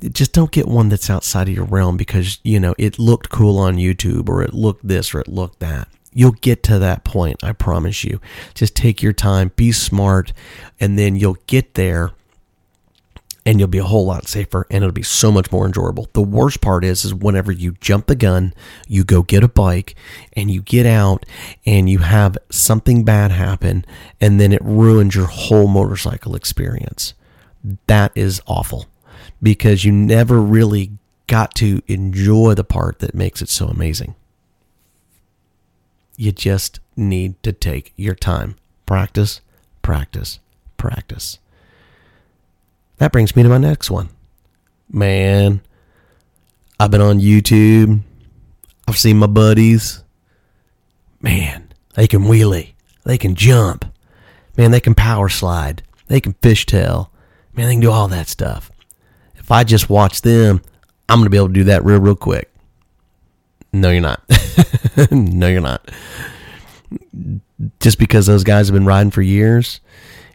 Just 0.00 0.32
don't 0.32 0.50
get 0.50 0.66
one 0.66 0.88
that's 0.88 1.10
outside 1.10 1.48
of 1.48 1.54
your 1.54 1.64
realm 1.64 1.96
because, 1.96 2.38
you 2.42 2.58
know, 2.58 2.74
it 2.76 2.98
looked 2.98 3.30
cool 3.30 3.58
on 3.58 3.76
YouTube 3.76 4.28
or 4.28 4.42
it 4.42 4.52
looked 4.52 4.86
this 4.86 5.14
or 5.14 5.20
it 5.20 5.28
looked 5.28 5.60
that. 5.60 5.88
You'll 6.12 6.32
get 6.32 6.62
to 6.64 6.78
that 6.78 7.04
point, 7.04 7.42
I 7.42 7.52
promise 7.52 8.04
you. 8.04 8.20
Just 8.54 8.76
take 8.76 9.02
your 9.02 9.12
time, 9.12 9.52
be 9.56 9.72
smart, 9.72 10.32
and 10.78 10.98
then 10.98 11.16
you'll 11.16 11.38
get 11.46 11.74
there 11.74 12.12
and 13.44 13.58
you'll 13.58 13.68
be 13.68 13.78
a 13.78 13.84
whole 13.84 14.06
lot 14.06 14.28
safer 14.28 14.66
and 14.70 14.84
it'll 14.84 14.92
be 14.92 15.02
so 15.02 15.32
much 15.32 15.50
more 15.50 15.66
enjoyable. 15.66 16.08
The 16.12 16.22
worst 16.22 16.60
part 16.60 16.84
is 16.84 17.04
is 17.04 17.14
whenever 17.14 17.50
you 17.50 17.72
jump 17.80 18.06
the 18.06 18.14
gun, 18.14 18.54
you 18.86 19.04
go 19.04 19.22
get 19.22 19.42
a 19.42 19.48
bike 19.48 19.96
and 20.34 20.50
you 20.50 20.62
get 20.62 20.86
out 20.86 21.26
and 21.66 21.90
you 21.90 21.98
have 21.98 22.38
something 22.50 23.04
bad 23.04 23.32
happen 23.32 23.84
and 24.20 24.40
then 24.40 24.52
it 24.52 24.62
ruins 24.62 25.14
your 25.14 25.26
whole 25.26 25.66
motorcycle 25.66 26.36
experience. 26.36 27.14
That 27.86 28.12
is 28.14 28.40
awful 28.46 28.86
because 29.42 29.84
you 29.84 29.92
never 29.92 30.40
really 30.40 30.92
got 31.26 31.54
to 31.56 31.82
enjoy 31.86 32.54
the 32.54 32.64
part 32.64 33.00
that 33.00 33.14
makes 33.14 33.42
it 33.42 33.48
so 33.48 33.66
amazing. 33.66 34.14
You 36.16 36.32
just 36.32 36.80
need 36.96 37.42
to 37.42 37.52
take 37.52 37.92
your 37.96 38.14
time. 38.14 38.56
Practice, 38.86 39.40
practice, 39.80 40.38
practice. 40.76 41.38
That 42.98 43.12
brings 43.12 43.34
me 43.34 43.42
to 43.42 43.48
my 43.48 43.58
next 43.58 43.90
one. 43.90 44.10
Man, 44.90 45.62
I've 46.78 46.90
been 46.90 47.00
on 47.00 47.20
YouTube. 47.20 48.02
I've 48.86 48.98
seen 48.98 49.18
my 49.18 49.26
buddies. 49.26 50.02
Man, 51.20 51.72
they 51.94 52.06
can 52.06 52.22
wheelie. 52.22 52.72
They 53.04 53.18
can 53.18 53.34
jump. 53.34 53.84
Man, 54.56 54.70
they 54.70 54.80
can 54.80 54.94
power 54.94 55.28
slide. 55.28 55.82
They 56.08 56.20
can 56.20 56.34
fishtail. 56.34 57.08
Man, 57.54 57.66
they 57.66 57.74
can 57.74 57.80
do 57.80 57.90
all 57.90 58.08
that 58.08 58.28
stuff. 58.28 58.70
If 59.36 59.50
I 59.50 59.64
just 59.64 59.88
watch 59.88 60.22
them, 60.22 60.60
I'm 61.08 61.18
going 61.18 61.26
to 61.26 61.30
be 61.30 61.36
able 61.36 61.48
to 61.48 61.54
do 61.54 61.64
that 61.64 61.84
real, 61.84 62.00
real 62.00 62.16
quick. 62.16 62.50
No, 63.72 63.90
you're 63.90 64.00
not. 64.00 64.22
no, 65.10 65.48
you're 65.48 65.60
not. 65.60 65.90
Just 67.80 67.98
because 67.98 68.26
those 68.26 68.44
guys 68.44 68.68
have 68.68 68.74
been 68.74 68.86
riding 68.86 69.10
for 69.10 69.22
years 69.22 69.80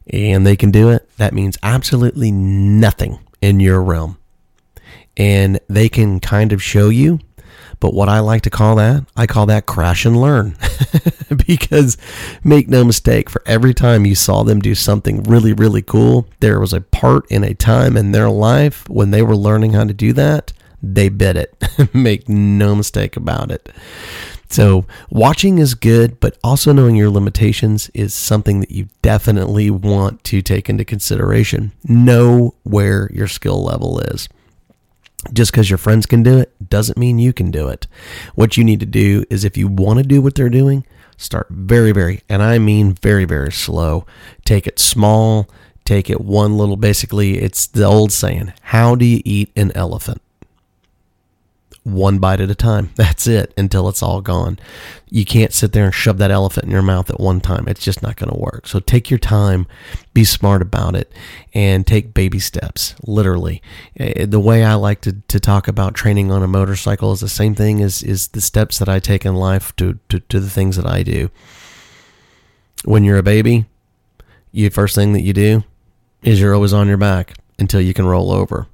and 0.09 0.45
they 0.45 0.55
can 0.55 0.71
do 0.71 0.89
it, 0.89 1.09
that 1.17 1.33
means 1.33 1.57
absolutely 1.61 2.31
nothing 2.31 3.19
in 3.41 3.59
your 3.59 3.81
realm. 3.81 4.17
And 5.15 5.59
they 5.67 5.89
can 5.89 6.19
kind 6.19 6.53
of 6.53 6.61
show 6.61 6.89
you, 6.89 7.19
but 7.79 7.93
what 7.93 8.09
I 8.09 8.19
like 8.19 8.41
to 8.43 8.49
call 8.49 8.75
that, 8.77 9.05
I 9.15 9.27
call 9.27 9.45
that 9.47 9.65
crash 9.65 10.05
and 10.05 10.19
learn. 10.19 10.57
because 11.47 11.97
make 12.43 12.67
no 12.67 12.83
mistake, 12.83 13.29
for 13.29 13.41
every 13.45 13.73
time 13.73 14.05
you 14.05 14.15
saw 14.15 14.43
them 14.43 14.59
do 14.59 14.75
something 14.75 15.23
really, 15.23 15.53
really 15.53 15.81
cool, 15.81 16.27
there 16.39 16.59
was 16.59 16.73
a 16.73 16.81
part 16.81 17.29
in 17.31 17.43
a 17.43 17.53
time 17.53 17.97
in 17.97 18.11
their 18.11 18.29
life 18.29 18.87
when 18.89 19.11
they 19.11 19.21
were 19.21 19.35
learning 19.35 19.73
how 19.73 19.83
to 19.83 19.93
do 19.93 20.13
that, 20.13 20.53
they 20.81 21.09
bit 21.09 21.35
it. 21.35 21.55
make 21.93 22.27
no 22.29 22.75
mistake 22.75 23.15
about 23.17 23.51
it. 23.51 23.69
So, 24.49 24.85
watching 25.09 25.59
is 25.59 25.73
good, 25.73 26.19
but 26.19 26.37
also 26.43 26.71
knowing 26.71 26.95
your 26.95 27.09
limitations 27.09 27.89
is 27.93 28.13
something 28.13 28.61
that 28.61 28.71
you 28.71 28.87
definitely 29.01 29.69
want 29.69 30.23
to 30.25 30.41
take 30.41 30.69
into 30.69 30.85
consideration. 30.85 31.73
Know 31.83 32.55
where 32.63 33.09
your 33.13 33.27
skill 33.27 33.61
level 33.63 33.99
is. 33.99 34.29
Just 35.33 35.51
because 35.51 35.69
your 35.69 35.77
friends 35.77 36.05
can 36.05 36.23
do 36.23 36.37
it 36.37 36.53
doesn't 36.69 36.97
mean 36.97 37.19
you 37.19 37.33
can 37.33 37.51
do 37.51 37.67
it. 37.67 37.87
What 38.35 38.55
you 38.55 38.63
need 38.63 38.79
to 38.79 38.85
do 38.85 39.25
is 39.29 39.43
if 39.43 39.57
you 39.57 39.67
want 39.67 39.99
to 39.99 40.05
do 40.05 40.21
what 40.21 40.35
they're 40.35 40.49
doing, 40.49 40.85
start 41.17 41.47
very, 41.49 41.91
very, 41.91 42.21
and 42.29 42.41
I 42.41 42.59
mean 42.59 42.93
very, 42.93 43.25
very 43.25 43.51
slow. 43.51 44.05
Take 44.45 44.67
it 44.67 44.79
small, 44.79 45.49
take 45.83 46.09
it 46.09 46.21
one 46.21 46.57
little, 46.57 46.77
basically, 46.77 47.39
it's 47.39 47.67
the 47.67 47.83
old 47.83 48.11
saying 48.13 48.53
how 48.61 48.95
do 48.95 49.05
you 49.05 49.21
eat 49.25 49.51
an 49.57 49.71
elephant? 49.75 50.21
One 51.87 52.19
bite 52.19 52.41
at 52.41 52.51
a 52.51 52.55
time. 52.55 52.91
That's 52.95 53.27
it 53.27 53.53
until 53.57 53.87
it's 53.87 54.03
all 54.03 54.21
gone. 54.21 54.59
You 55.09 55.23
can't 55.23 55.53
sit 55.53 55.71
there 55.71 55.85
and 55.85 55.93
shove 55.93 56.17
that 56.17 56.31
elephant 56.31 56.65
in 56.65 56.71
your 56.71 56.81
mouth 56.81 57.09
at 57.09 57.19
one 57.19 57.39
time. 57.39 57.65
It's 57.67 57.83
just 57.83 58.03
not 58.03 58.17
going 58.17 58.29
to 58.29 58.37
work. 58.37 58.67
So 58.67 58.79
take 58.79 59.09
your 59.09 59.19
time, 59.19 59.67
be 60.13 60.25
smart 60.25 60.61
about 60.61 60.95
it, 60.95 61.11
and 61.53 61.87
take 61.87 62.13
baby 62.13 62.39
steps, 62.39 62.93
literally. 63.03 63.61
Eh, 63.97 64.25
the 64.25 64.39
way 64.39 64.65
I 64.65 64.73
like 64.73 65.01
to, 65.01 65.13
to 65.13 65.39
talk 65.39 65.67
about 65.67 65.95
training 65.95 66.29
on 66.29 66.43
a 66.43 66.47
motorcycle 66.47 67.13
is 67.13 67.21
the 67.21 67.29
same 67.29 67.55
thing 67.55 67.81
as 67.81 68.03
is 68.03 68.29
the 68.29 68.41
steps 68.41 68.79
that 68.79 68.89
I 68.89 68.99
take 68.99 69.25
in 69.25 69.35
life 69.35 69.75
to, 69.77 69.97
to, 70.09 70.19
to 70.19 70.39
the 70.39 70.49
things 70.49 70.75
that 70.75 70.85
I 70.85 71.03
do. 71.03 71.31
When 72.83 73.03
you're 73.03 73.17
a 73.17 73.23
baby, 73.23 73.65
you 74.51 74.69
first 74.69 74.95
thing 74.95 75.13
that 75.13 75.21
you 75.21 75.33
do 75.33 75.63
is 76.21 76.39
you're 76.39 76.53
always 76.53 76.73
on 76.73 76.87
your 76.87 76.97
back 76.97 77.33
until 77.57 77.79
you 77.81 77.93
can 77.93 78.05
roll 78.05 78.31
over. 78.31 78.67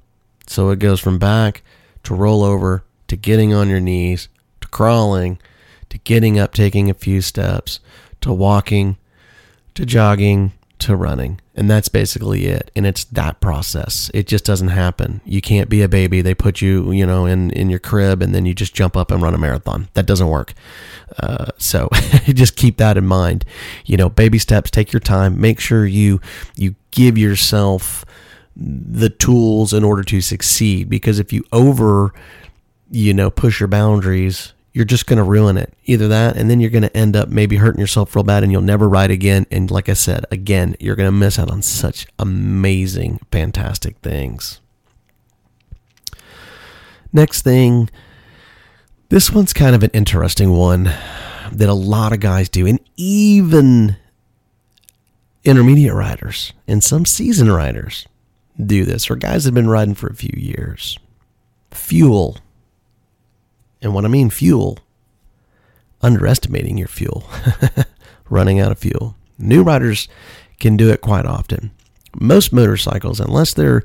So 0.46 0.70
it 0.70 0.78
goes 0.78 1.00
from 1.00 1.18
back 1.18 1.62
to 2.02 2.14
roll 2.14 2.42
over 2.42 2.84
to 3.08 3.16
getting 3.16 3.52
on 3.54 3.68
your 3.68 3.80
knees 3.80 4.28
to 4.60 4.68
crawling 4.68 5.38
to 5.94 5.98
getting 5.98 6.40
up, 6.40 6.52
taking 6.52 6.90
a 6.90 6.94
few 6.94 7.20
steps 7.20 7.78
to 8.20 8.32
walking 8.32 8.96
to 9.74 9.86
jogging 9.86 10.52
to 10.80 10.96
running. 10.96 11.40
And 11.54 11.70
that's 11.70 11.88
basically 11.88 12.46
it. 12.46 12.72
And 12.74 12.84
it's 12.84 13.04
that 13.04 13.40
process. 13.40 14.10
It 14.12 14.26
just 14.26 14.44
doesn't 14.44 14.68
happen. 14.68 15.20
You 15.24 15.40
can't 15.40 15.68
be 15.68 15.82
a 15.82 15.88
baby. 15.88 16.20
They 16.20 16.34
put 16.34 16.60
you, 16.60 16.90
you 16.90 17.06
know, 17.06 17.26
in, 17.26 17.50
in 17.50 17.70
your 17.70 17.78
crib 17.78 18.22
and 18.22 18.34
then 18.34 18.44
you 18.44 18.54
just 18.54 18.74
jump 18.74 18.96
up 18.96 19.12
and 19.12 19.22
run 19.22 19.34
a 19.34 19.38
marathon. 19.38 19.88
That 19.94 20.06
doesn't 20.06 20.28
work. 20.28 20.52
Uh, 21.18 21.52
so 21.58 21.88
just 22.26 22.56
keep 22.56 22.78
that 22.78 22.96
in 22.96 23.06
mind. 23.06 23.44
You 23.84 23.96
know, 23.96 24.08
baby 24.08 24.38
steps, 24.38 24.70
take 24.70 24.92
your 24.92 25.00
time. 25.00 25.40
Make 25.40 25.60
sure 25.60 25.86
you, 25.86 26.20
you 26.56 26.74
give 26.90 27.16
yourself 27.16 28.04
the 28.56 29.10
tools 29.10 29.72
in 29.72 29.84
order 29.84 30.02
to 30.02 30.20
succeed. 30.20 30.88
Because 30.88 31.20
if 31.20 31.32
you 31.32 31.44
over, 31.52 32.12
you 32.94 33.12
know, 33.12 33.28
push 33.28 33.58
your 33.58 33.66
boundaries, 33.66 34.52
you're 34.72 34.84
just 34.84 35.06
going 35.06 35.16
to 35.16 35.24
ruin 35.24 35.56
it. 35.56 35.74
Either 35.84 36.06
that, 36.08 36.36
and 36.36 36.48
then 36.48 36.60
you're 36.60 36.70
going 36.70 36.82
to 36.82 36.96
end 36.96 37.16
up 37.16 37.28
maybe 37.28 37.56
hurting 37.56 37.80
yourself 37.80 38.14
real 38.14 38.22
bad 38.22 38.44
and 38.44 38.52
you'll 38.52 38.62
never 38.62 38.88
ride 38.88 39.10
again. 39.10 39.46
And 39.50 39.68
like 39.68 39.88
I 39.88 39.94
said, 39.94 40.24
again, 40.30 40.76
you're 40.78 40.94
going 40.94 41.08
to 41.08 41.12
miss 41.12 41.38
out 41.38 41.50
on 41.50 41.60
such 41.60 42.06
amazing, 42.20 43.18
fantastic 43.32 43.98
things. 43.98 44.60
Next 47.12 47.42
thing, 47.42 47.90
this 49.08 49.30
one's 49.30 49.52
kind 49.52 49.74
of 49.74 49.82
an 49.82 49.90
interesting 49.92 50.52
one 50.52 50.84
that 50.84 51.68
a 51.68 51.74
lot 51.74 52.12
of 52.12 52.20
guys 52.20 52.48
do, 52.48 52.64
and 52.66 52.78
even 52.96 53.96
intermediate 55.44 55.94
riders 55.94 56.52
and 56.66 56.82
some 56.82 57.04
seasoned 57.04 57.52
riders 57.52 58.06
do 58.64 58.84
this, 58.84 59.10
or 59.10 59.16
guys 59.16 59.44
that 59.44 59.48
have 59.48 59.54
been 59.54 59.68
riding 59.68 59.94
for 59.94 60.06
a 60.06 60.14
few 60.14 60.34
years. 60.36 60.96
Fuel 61.72 62.38
and 63.84 63.94
when 63.94 64.04
I 64.04 64.08
mean 64.08 64.30
fuel, 64.30 64.78
underestimating 66.00 66.78
your 66.78 66.88
fuel, 66.88 67.28
running 68.30 68.58
out 68.58 68.72
of 68.72 68.78
fuel. 68.78 69.14
New 69.38 69.62
riders 69.62 70.08
can 70.58 70.76
do 70.76 70.90
it 70.90 71.02
quite 71.02 71.26
often. 71.26 71.70
Most 72.18 72.52
motorcycles, 72.52 73.20
unless 73.20 73.52
they're, 73.52 73.82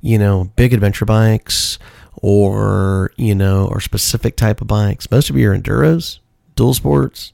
you 0.00 0.18
know, 0.18 0.52
big 0.56 0.72
adventure 0.72 1.04
bikes 1.04 1.78
or, 2.22 3.10
you 3.16 3.34
know, 3.34 3.66
or 3.66 3.80
specific 3.80 4.36
type 4.36 4.60
of 4.60 4.68
bikes, 4.68 5.10
most 5.10 5.30
of 5.30 5.36
your 5.36 5.56
enduros, 5.56 6.20
dual 6.54 6.74
sports, 6.74 7.32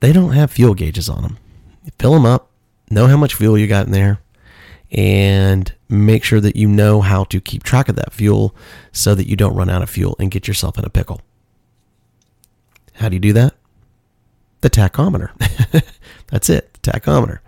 they 0.00 0.12
don't 0.12 0.32
have 0.32 0.50
fuel 0.50 0.74
gauges 0.74 1.08
on 1.08 1.22
them. 1.22 1.38
You 1.84 1.92
fill 1.98 2.14
them 2.14 2.26
up, 2.26 2.50
know 2.90 3.06
how 3.06 3.16
much 3.18 3.34
fuel 3.34 3.58
you 3.58 3.66
got 3.66 3.86
in 3.86 3.92
there, 3.92 4.20
and 4.90 5.72
make 5.88 6.24
sure 6.24 6.40
that 6.40 6.56
you 6.56 6.68
know 6.68 7.00
how 7.00 7.24
to 7.24 7.40
keep 7.40 7.62
track 7.62 7.88
of 7.88 7.96
that 7.96 8.12
fuel 8.12 8.54
so 8.92 9.14
that 9.14 9.28
you 9.28 9.36
don't 9.36 9.54
run 9.54 9.70
out 9.70 9.82
of 9.82 9.90
fuel 9.90 10.16
and 10.18 10.30
get 10.30 10.48
yourself 10.48 10.78
in 10.78 10.84
a 10.84 10.90
pickle. 10.90 11.20
How 12.94 13.08
do 13.08 13.16
you 13.16 13.20
do 13.20 13.32
that? 13.34 13.54
The 14.62 14.70
tachometer. 14.70 15.30
That's 16.28 16.48
it, 16.48 16.72
the 16.74 16.92
tachometer. 16.92 17.38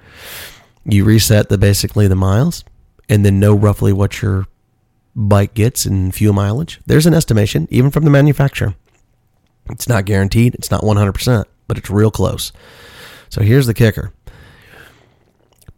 You 0.84 1.04
reset 1.04 1.48
the 1.48 1.58
basically 1.58 2.06
the 2.06 2.14
miles 2.14 2.64
and 3.08 3.24
then 3.24 3.40
know 3.40 3.54
roughly 3.54 3.92
what 3.92 4.22
your 4.22 4.46
bike 5.16 5.54
gets 5.54 5.86
in 5.86 6.12
fuel 6.12 6.32
mileage. 6.32 6.80
There's 6.86 7.06
an 7.06 7.14
estimation, 7.14 7.66
even 7.70 7.90
from 7.90 8.04
the 8.04 8.10
manufacturer. 8.10 8.74
It's 9.70 9.88
not 9.88 10.04
guaranteed, 10.04 10.54
it's 10.54 10.70
not 10.70 10.82
100%, 10.82 11.44
but 11.66 11.76
it's 11.76 11.90
real 11.90 12.10
close. 12.10 12.52
So 13.28 13.42
here's 13.42 13.66
the 13.66 13.74
kicker 13.74 14.12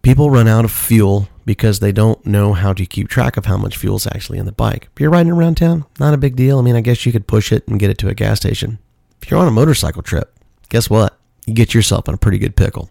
people 0.03 0.31
run 0.31 0.49
out 0.49 0.65
of 0.65 0.73
fuel 0.73 1.29
because 1.45 1.81
they 1.81 1.93
don't 1.93 2.25
know 2.25 2.53
how 2.53 2.73
to 2.73 2.87
keep 2.87 3.09
track 3.09 3.37
of 3.37 3.47
how 3.47 3.57
much 3.57 3.77
fuel 3.77 3.97
is 3.97 4.07
actually 4.07 4.39
in 4.39 4.47
the 4.47 4.53
bike. 4.53 4.89
If 4.95 5.01
you're 5.01 5.11
riding 5.11 5.33
around 5.33 5.57
town, 5.57 5.85
not 5.99 6.15
a 6.15 6.19
big 6.19 6.37
deal. 6.37 6.59
I 6.59 6.63
mean, 6.63 6.77
I 6.77 6.81
guess 6.81 7.05
you 7.05 7.13
could 7.13 7.27
push 7.27 7.53
it 7.53 7.67
and 7.67 7.81
get 7.81 7.91
it 7.91 7.99
to 7.99 8.09
a 8.09 8.15
gas 8.15 8.39
station. 8.39 8.79
If 9.23 9.31
you're 9.31 9.41
on 9.41 9.49
a 9.49 9.53
motorcycle 9.53 10.03
trip, 10.03 10.33
guess 10.69 10.89
what? 10.89 11.19
You 11.47 11.55
get 11.55 11.75
yourself 11.75 12.09
in 12.09 12.15
a 12.15 12.19
pretty 12.19 12.39
good 12.39 12.57
pickle. 12.57 12.91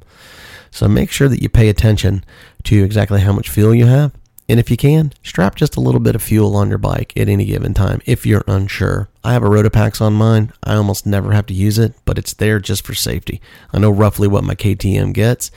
So 0.71 0.87
make 0.87 1.09
sure 1.09 1.29
that 1.29 1.41
you 1.41 1.49
pay 1.49 1.69
attention 1.69 2.23
to 2.63 2.83
exactly 2.83 3.21
how 3.21 3.33
much 3.33 3.49
fuel 3.49 3.73
you 3.73 3.85
have. 3.85 4.11
And 4.47 4.59
if 4.59 4.71
you 4.71 4.77
can, 4.77 5.13
strap 5.23 5.55
just 5.55 5.75
a 5.75 5.79
little 5.79 5.99
bit 5.99 6.15
of 6.15 6.23
fuel 6.23 6.55
on 6.55 6.69
your 6.69 6.79
bike 6.79 7.13
at 7.15 7.29
any 7.29 7.45
given 7.45 7.75
time 7.75 8.01
if 8.05 8.25
you're 8.25 8.43
unsure. 8.47 9.07
I 9.23 9.33
have 9.33 9.43
a 9.43 9.47
Rotopax 9.47 10.01
on 10.01 10.13
mine. 10.13 10.51
I 10.63 10.73
almost 10.73 11.05
never 11.05 11.31
have 11.33 11.45
to 11.47 11.53
use 11.53 11.77
it, 11.77 11.93
but 12.03 12.17
it's 12.17 12.33
there 12.33 12.59
just 12.59 12.85
for 12.85 12.95
safety. 12.95 13.41
I 13.71 13.77
know 13.77 13.91
roughly 13.91 14.27
what 14.27 14.43
my 14.43 14.55
KTM 14.55 15.13
gets. 15.13 15.51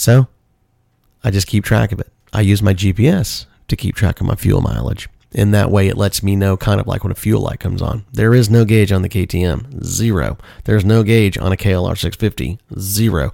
So 0.00 0.28
I 1.22 1.30
just 1.30 1.46
keep 1.46 1.62
track 1.62 1.92
of 1.92 2.00
it. 2.00 2.10
I 2.32 2.40
use 2.40 2.62
my 2.62 2.72
GPS 2.72 3.44
to 3.68 3.76
keep 3.76 3.94
track 3.94 4.18
of 4.18 4.26
my 4.26 4.34
fuel 4.34 4.62
mileage. 4.62 5.10
In 5.32 5.50
that 5.50 5.70
way, 5.70 5.88
it 5.88 5.98
lets 5.98 6.22
me 6.22 6.36
know 6.36 6.56
kind 6.56 6.80
of 6.80 6.86
like 6.86 7.04
when 7.04 7.12
a 7.12 7.14
fuel 7.14 7.42
light 7.42 7.60
comes 7.60 7.82
on. 7.82 8.06
There 8.10 8.32
is 8.32 8.48
no 8.48 8.64
gauge 8.64 8.92
on 8.92 9.02
the 9.02 9.10
KTM, 9.10 9.84
zero. 9.84 10.38
There's 10.64 10.86
no 10.86 11.02
gauge 11.02 11.36
on 11.36 11.52
a 11.52 11.56
KLR 11.56 11.98
650, 11.98 12.58
zero 12.78 13.30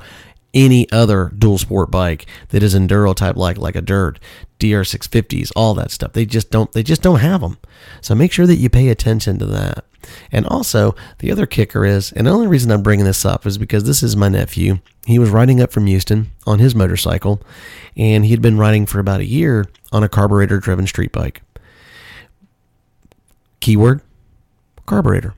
any 0.54 0.90
other 0.90 1.32
dual 1.36 1.58
sport 1.58 1.90
bike 1.90 2.26
that 2.48 2.62
is 2.62 2.74
enduro 2.74 3.14
type 3.14 3.36
like 3.36 3.58
like 3.58 3.76
a 3.76 3.82
dirt 3.82 4.18
dr650s 4.58 5.52
all 5.54 5.74
that 5.74 5.90
stuff. 5.90 6.12
They 6.12 6.24
just 6.24 6.50
don't 6.50 6.72
they 6.72 6.82
just 6.82 7.02
don't 7.02 7.20
have 7.20 7.40
them 7.40 7.58
so 8.00 8.14
make 8.14 8.32
sure 8.32 8.46
that 8.46 8.56
you 8.56 8.70
pay 8.70 8.88
attention 8.88 9.38
to 9.38 9.46
that. 9.46 9.84
And 10.30 10.46
also 10.46 10.94
the 11.18 11.30
other 11.30 11.46
kicker 11.46 11.84
is 11.84 12.12
and 12.12 12.26
the 12.26 12.30
only 12.30 12.46
reason 12.46 12.70
i'm 12.70 12.82
bringing 12.82 13.04
this 13.04 13.24
up 13.24 13.44
is 13.44 13.58
because 13.58 13.84
this 13.84 14.02
is 14.02 14.16
my 14.16 14.28
nephew. 14.28 14.78
He 15.06 15.18
was 15.18 15.30
riding 15.30 15.60
up 15.60 15.72
from 15.72 15.86
houston 15.86 16.30
on 16.46 16.58
his 16.58 16.74
motorcycle 16.74 17.42
and 17.96 18.24
he'd 18.24 18.42
been 18.42 18.58
riding 18.58 18.86
for 18.86 18.98
about 18.98 19.20
a 19.20 19.26
year 19.26 19.66
on 19.92 20.02
a 20.02 20.08
carburetor 20.08 20.58
driven 20.58 20.86
street 20.86 21.12
bike. 21.12 21.42
Keyword? 23.60 24.00
Carburetor. 24.86 25.34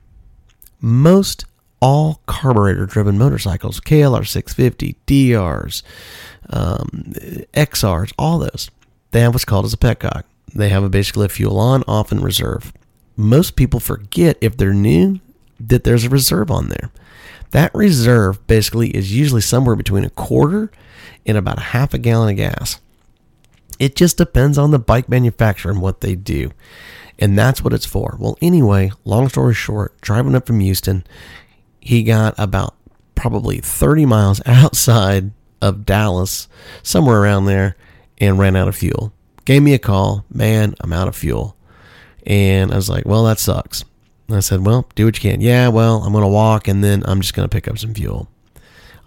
Most 0.81 1.45
all 1.81 2.21
carburetor 2.25 2.85
driven 2.85 3.17
motorcycles 3.17 3.79
KLR 3.79 4.27
650, 4.27 4.95
DRs, 5.05 5.83
um, 6.49 7.13
XRs, 7.53 8.13
all 8.17 8.39
those. 8.39 8.69
They 9.11 9.21
have 9.21 9.33
what's 9.33 9.45
called 9.45 9.65
as 9.65 9.73
a 9.73 9.77
petcock. 9.77 10.23
They 10.53 10.69
have 10.69 10.83
a 10.83 10.89
basically 10.89 11.25
a 11.25 11.29
fuel 11.29 11.59
on, 11.59 11.83
off, 11.87 12.11
and 12.11 12.23
reserve. 12.23 12.73
Most 13.15 13.55
people 13.55 13.79
forget 13.79 14.37
if 14.41 14.57
they're 14.57 14.73
new 14.73 15.19
that 15.59 15.83
there's 15.83 16.05
a 16.05 16.09
reserve 16.09 16.49
on 16.49 16.69
there. 16.69 16.91
That 17.51 17.73
reserve 17.73 18.45
basically 18.47 18.89
is 18.89 19.15
usually 19.15 19.41
somewhere 19.41 19.75
between 19.75 20.05
a 20.05 20.09
quarter 20.09 20.71
and 21.25 21.37
about 21.37 21.57
a 21.57 21.61
half 21.61 21.93
a 21.93 21.97
gallon 21.97 22.29
of 22.29 22.37
gas. 22.37 22.79
It 23.79 23.95
just 23.95 24.17
depends 24.17 24.57
on 24.57 24.71
the 24.71 24.79
bike 24.79 25.09
manufacturer 25.09 25.71
and 25.71 25.81
what 25.81 26.01
they 26.01 26.15
do. 26.15 26.51
And 27.17 27.37
that's 27.37 27.63
what 27.63 27.73
it's 27.73 27.85
for. 27.85 28.17
Well, 28.19 28.37
anyway, 28.41 28.91
long 29.03 29.27
story 29.29 29.53
short, 29.53 29.99
driving 30.01 30.35
up 30.35 30.45
from 30.45 30.59
Houston, 30.59 31.05
he 31.89 32.03
got 32.03 32.35
about 32.37 32.75
probably 33.15 33.57
30 33.57 34.05
miles 34.05 34.39
outside 34.45 35.31
of 35.59 35.87
Dallas, 35.87 36.47
somewhere 36.83 37.19
around 37.19 37.45
there, 37.45 37.75
and 38.19 38.37
ran 38.37 38.55
out 38.55 38.67
of 38.67 38.75
fuel. 38.75 39.11
Gave 39.43 39.63
me 39.63 39.73
a 39.73 39.79
call, 39.79 40.23
man, 40.29 40.75
I'm 40.81 40.93
out 40.93 41.07
of 41.07 41.15
fuel. 41.15 41.57
And 42.27 42.71
I 42.71 42.75
was 42.75 42.91
like, 42.91 43.07
well, 43.07 43.23
that 43.23 43.39
sucks. 43.39 43.83
And 44.27 44.37
I 44.37 44.39
said, 44.41 44.63
well, 44.63 44.87
do 44.93 45.05
what 45.05 45.17
you 45.17 45.31
can. 45.31 45.41
Yeah, 45.41 45.69
well, 45.69 46.03
I'm 46.03 46.11
going 46.11 46.21
to 46.21 46.27
walk 46.27 46.67
and 46.67 46.83
then 46.83 47.01
I'm 47.07 47.21
just 47.21 47.33
going 47.33 47.49
to 47.49 47.51
pick 47.51 47.67
up 47.67 47.79
some 47.79 47.95
fuel. 47.95 48.29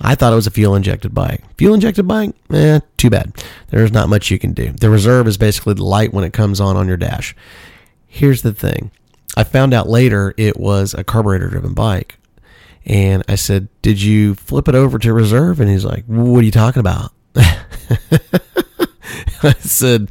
I 0.00 0.16
thought 0.16 0.32
it 0.32 0.36
was 0.36 0.48
a 0.48 0.50
fuel 0.50 0.74
injected 0.74 1.14
bike. 1.14 1.40
Fuel 1.58 1.74
injected 1.74 2.08
bike? 2.08 2.34
Eh, 2.52 2.80
too 2.96 3.10
bad. 3.10 3.32
There's 3.68 3.92
not 3.92 4.08
much 4.08 4.28
you 4.32 4.40
can 4.40 4.54
do. 4.54 4.72
The 4.72 4.90
reserve 4.90 5.28
is 5.28 5.38
basically 5.38 5.74
the 5.74 5.84
light 5.84 6.12
when 6.12 6.24
it 6.24 6.32
comes 6.32 6.60
on 6.60 6.76
on 6.76 6.88
your 6.88 6.96
dash. 6.96 7.36
Here's 8.08 8.42
the 8.42 8.52
thing 8.52 8.90
I 9.36 9.44
found 9.44 9.72
out 9.72 9.88
later 9.88 10.34
it 10.36 10.58
was 10.58 10.94
a 10.94 11.04
carburetor 11.04 11.48
driven 11.48 11.74
bike. 11.74 12.18
And 12.84 13.22
I 13.28 13.36
said, 13.36 13.68
Did 13.82 14.02
you 14.02 14.34
flip 14.34 14.68
it 14.68 14.74
over 14.74 14.98
to 14.98 15.12
reserve? 15.12 15.60
And 15.60 15.70
he's 15.70 15.84
like, 15.84 16.04
What 16.06 16.40
are 16.40 16.44
you 16.44 16.50
talking 16.50 16.80
about? 16.80 17.12
I 19.42 19.52
said, 19.60 20.10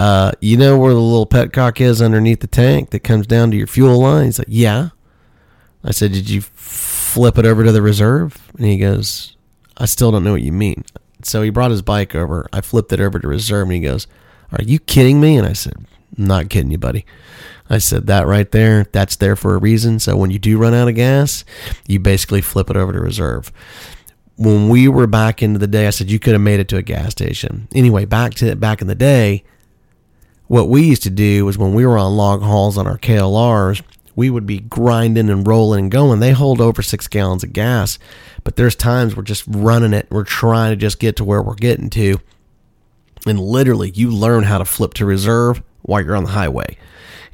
uh, 0.00 0.32
You 0.40 0.56
know 0.56 0.78
where 0.78 0.92
the 0.92 1.00
little 1.00 1.26
petcock 1.26 1.80
is 1.80 2.02
underneath 2.02 2.40
the 2.40 2.46
tank 2.46 2.90
that 2.90 3.00
comes 3.00 3.26
down 3.26 3.50
to 3.52 3.56
your 3.56 3.66
fuel 3.66 3.98
line? 4.00 4.26
He's 4.26 4.38
like, 4.38 4.48
Yeah. 4.50 4.90
I 5.84 5.92
said, 5.92 6.12
Did 6.12 6.28
you 6.28 6.40
flip 6.40 7.38
it 7.38 7.46
over 7.46 7.64
to 7.64 7.72
the 7.72 7.82
reserve? 7.82 8.50
And 8.56 8.66
he 8.66 8.78
goes, 8.78 9.36
I 9.76 9.86
still 9.86 10.10
don't 10.10 10.24
know 10.24 10.32
what 10.32 10.42
you 10.42 10.52
mean. 10.52 10.84
So 11.22 11.42
he 11.42 11.50
brought 11.50 11.70
his 11.70 11.82
bike 11.82 12.14
over. 12.14 12.48
I 12.52 12.60
flipped 12.60 12.92
it 12.92 13.00
over 13.00 13.18
to 13.18 13.28
reserve 13.28 13.68
and 13.68 13.74
he 13.74 13.80
goes, 13.80 14.06
Are 14.50 14.62
you 14.62 14.78
kidding 14.80 15.20
me? 15.20 15.36
And 15.36 15.46
I 15.46 15.52
said, 15.52 15.86
I'm 16.18 16.26
not 16.26 16.50
kidding 16.50 16.70
you, 16.70 16.78
buddy. 16.78 17.06
I 17.70 17.78
said 17.78 18.06
that 18.06 18.26
right 18.26 18.50
there, 18.50 18.84
that's 18.92 19.16
there 19.16 19.36
for 19.36 19.54
a 19.54 19.58
reason. 19.58 19.98
So 19.98 20.16
when 20.16 20.30
you 20.30 20.38
do 20.38 20.58
run 20.58 20.74
out 20.74 20.88
of 20.88 20.94
gas, 20.94 21.44
you 21.86 21.98
basically 22.00 22.42
flip 22.42 22.68
it 22.68 22.76
over 22.76 22.92
to 22.92 23.00
reserve. 23.00 23.50
When 24.36 24.68
we 24.68 24.88
were 24.88 25.06
back 25.06 25.42
into 25.42 25.58
the 25.58 25.66
day, 25.66 25.86
I 25.86 25.90
said 25.90 26.10
you 26.10 26.18
could 26.18 26.32
have 26.32 26.42
made 26.42 26.60
it 26.60 26.68
to 26.68 26.76
a 26.76 26.82
gas 26.82 27.12
station. 27.12 27.68
Anyway, 27.74 28.04
back 28.04 28.34
to 28.34 28.54
back 28.56 28.80
in 28.80 28.88
the 28.88 28.94
day, 28.94 29.44
what 30.48 30.68
we 30.68 30.82
used 30.82 31.02
to 31.04 31.10
do 31.10 31.46
was 31.46 31.56
when 31.56 31.72
we 31.72 31.86
were 31.86 31.96
on 31.96 32.16
log 32.16 32.42
hauls 32.42 32.76
on 32.76 32.86
our 32.86 32.98
KLRs, 32.98 33.82
we 34.14 34.28
would 34.28 34.46
be 34.46 34.60
grinding 34.60 35.30
and 35.30 35.46
rolling 35.46 35.84
and 35.84 35.90
going. 35.90 36.20
They 36.20 36.32
hold 36.32 36.60
over 36.60 36.82
six 36.82 37.08
gallons 37.08 37.44
of 37.44 37.52
gas, 37.52 37.98
but 38.44 38.56
there's 38.56 38.76
times 38.76 39.16
we're 39.16 39.22
just 39.22 39.44
running 39.46 39.94
it. 39.94 40.08
We're 40.10 40.24
trying 40.24 40.72
to 40.72 40.76
just 40.76 40.98
get 40.98 41.16
to 41.16 41.24
where 41.24 41.40
we're 41.40 41.54
getting 41.54 41.88
to. 41.90 42.20
And 43.26 43.40
literally, 43.40 43.90
you 43.90 44.10
learn 44.10 44.44
how 44.44 44.58
to 44.58 44.64
flip 44.64 44.94
to 44.94 45.06
reserve 45.06 45.62
while 45.82 46.04
you're 46.04 46.16
on 46.16 46.24
the 46.24 46.30
highway. 46.30 46.76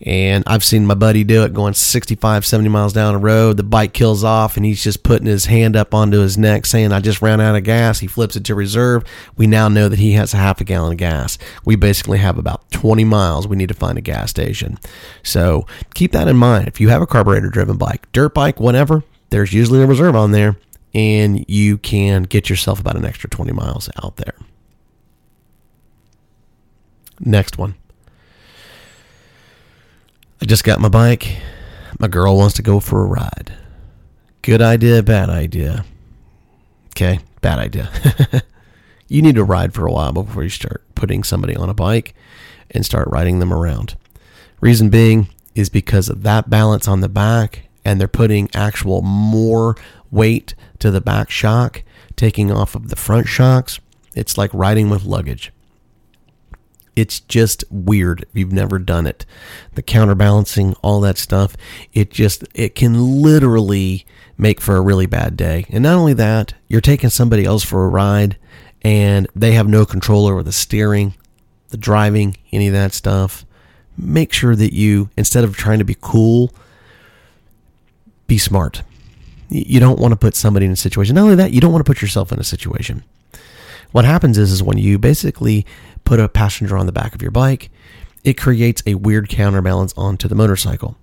And 0.01 0.45
I've 0.47 0.63
seen 0.63 0.87
my 0.87 0.95
buddy 0.95 1.25
do 1.25 1.43
it 1.43 1.53
going 1.53 1.75
65, 1.75 2.47
70 2.47 2.69
miles 2.69 2.93
down 2.93 3.15
the 3.15 3.19
road. 3.19 3.57
The 3.57 3.65
bike 3.65 3.93
kills 3.93 4.23
off 4.23 4.57
and 4.57 4.65
he's 4.65 4.83
just 4.83 5.03
putting 5.03 5.27
his 5.27 5.47
hand 5.47 5.75
up 5.75 5.93
onto 5.93 6.21
his 6.21 6.39
neck 6.39 6.67
saying, 6.67 6.93
I 6.93 7.01
just 7.01 7.21
ran 7.21 7.41
out 7.41 7.57
of 7.57 7.65
gas. 7.65 7.99
He 7.99 8.07
flips 8.07 8.37
it 8.37 8.45
to 8.45 8.55
reserve. 8.55 9.03
We 9.37 9.49
now 9.49 9.69
know 9.69 9.89
that 9.89 9.99
he 9.99 10.13
has 10.13 10.33
a 10.33 10.37
half 10.37 10.61
a 10.61 10.65
gallon 10.65 10.93
of 10.93 10.99
gas. 10.99 11.37
We 11.65 11.75
basically 11.75 12.19
have 12.19 12.39
about 12.39 12.71
20 12.71 13.03
miles 13.05 13.49
we 13.49 13.57
need 13.57 13.71
to 13.71 13.75
find 13.75 13.99
a 13.99 14.03
gas 14.03 14.31
station. 14.31 14.79
So 15.25 15.67
keep 15.95 16.13
that 16.13 16.29
in 16.29 16.37
mind. 16.37 16.69
If 16.69 16.81
you 16.81 16.91
have 16.91 17.03
a 17.03 17.07
carburetor 17.07 17.49
driven 17.49 17.77
bike, 17.77 18.11
dirt 18.13 18.35
bike, 18.35 18.61
whatever, 18.61 19.03
there's 19.31 19.53
usually 19.53 19.83
a 19.83 19.87
reserve 19.87 20.15
on 20.15 20.31
there 20.31 20.57
and 20.95 21.45
you 21.49 21.77
can 21.77 22.23
get 22.23 22.49
yourself 22.49 22.81
about 22.81 22.97
an 22.97 23.05
extra 23.05 23.29
20 23.29 23.53
miles 23.53 23.91
out 24.03 24.17
there. 24.17 24.35
Next 27.21 27.59
one. 27.59 27.75
I 30.41 30.45
just 30.45 30.63
got 30.63 30.81
my 30.81 30.89
bike. 30.89 31.37
My 31.99 32.07
girl 32.07 32.37
wants 32.37 32.55
to 32.57 32.63
go 32.63 32.79
for 32.79 33.03
a 33.03 33.07
ride. 33.07 33.53
Good 34.43 34.63
idea, 34.63 35.03
bad 35.03 35.29
idea. 35.29 35.85
Okay, 36.91 37.19
bad 37.41 37.59
idea. 37.59 37.91
you 39.09 39.21
need 39.21 39.35
to 39.35 39.43
ride 39.43 39.75
for 39.75 39.85
a 39.85 39.93
while 39.93 40.13
before 40.13 40.45
you 40.45 40.49
start 40.49 40.85
putting 40.95 41.25
somebody 41.25 41.57
on 41.57 41.69
a 41.69 41.75
bike 41.75 42.15
and 42.71 42.87
start 42.87 43.09
riding 43.11 43.41
them 43.41 43.53
around. 43.53 43.97
Reason 44.61 44.91
being 44.91 45.29
is 45.57 45.69
because 45.69 46.09
of 46.09 46.23
that 46.23 46.49
balance 46.49 46.87
on 46.87 47.01
the 47.01 47.09
back, 47.09 47.69
and 47.85 48.01
they're 48.01 48.07
putting 48.07 48.49
actual 48.55 49.03
more 49.03 49.77
weight 50.13 50.55
to 50.79 50.93
the 50.93 51.01
back 51.01 51.31
shock, 51.31 51.83
taking 52.15 52.53
off 52.53 52.77
of 52.77 52.91
the 52.91 52.97
front 52.97 53.27
shocks. 53.27 53.81
It's 54.15 54.39
like 54.39 54.51
riding 54.55 54.89
with 54.89 55.05
luggage. 55.05 55.53
It's 56.99 57.21
just 57.21 57.63
weird 57.71 58.23
if 58.23 58.29
you've 58.35 58.53
never 58.53 58.81
done 58.81 59.07
it. 59.07 59.25
The 59.75 59.83
counterbalancing, 59.83 60.75
all 60.83 61.01
that 61.03 61.17
stuff, 61.17 61.57
it 61.93 62.11
just 62.11 62.43
it 62.55 62.75
can 62.75 63.23
literally 63.23 64.05
make 64.37 64.61
for 64.61 64.77
a 64.77 64.81
really 64.81 65.07
bad 65.07 65.37
day. 65.37 65.65
And 65.69 65.85
not 65.85 65.97
only 65.97 66.13
that, 66.15 66.55
you're 66.67 66.81
taking 66.81 67.09
somebody 67.09 67.45
else 67.45 67.63
for 67.63 67.85
a 67.85 67.89
ride 67.89 68.37
and 68.83 69.29
they 69.35 69.53
have 69.53 69.69
no 69.69 69.87
control 69.87 70.27
over 70.27 70.43
the 70.43 70.51
steering, 70.51 71.15
the 71.69 71.77
driving, 71.77 72.37
any 72.51 72.67
of 72.67 72.73
that 72.73 72.93
stuff. 72.93 73.47
Make 73.97 74.33
sure 74.33 74.57
that 74.57 74.73
you 74.73 75.11
instead 75.17 75.45
of 75.45 75.57
trying 75.57 75.79
to 75.79 75.85
be 75.85 75.97
cool, 76.01 76.53
be 78.27 78.39
smart. 78.39 78.83
You 79.51 79.79
don't 79.79 80.01
want 80.01 80.11
to 80.11 80.17
put 80.17 80.35
somebody 80.35 80.67
in 80.67 80.73
a 80.73 80.77
situation. 80.77 81.15
Not 81.15 81.23
only 81.23 81.37
that, 81.37 81.53
you 81.53 81.61
don't 81.61 81.73
want 81.73 81.87
to 81.87 81.89
put 81.89 82.03
yourself 82.03 82.33
in 82.33 82.41
a 82.41 82.45
situation. 82.45 83.05
What 83.93 84.05
happens 84.05 84.39
is, 84.39 84.53
is 84.53 84.63
when 84.63 84.79
you 84.79 84.99
basically 84.99 85.67
put 86.05 86.21
a 86.21 86.29
passenger 86.29 86.77
on 86.77 86.87
the 86.87 86.93
back 86.93 87.15
of 87.15 87.23
your 87.23 87.31
bike, 87.31 87.71
it 88.25 88.35
creates 88.35 88.83
a 88.87 88.95
weird 88.95 89.29
counterbalance 89.29 89.95
onto 89.97 90.29
the 90.29 90.35
motorcycle. 90.35 90.97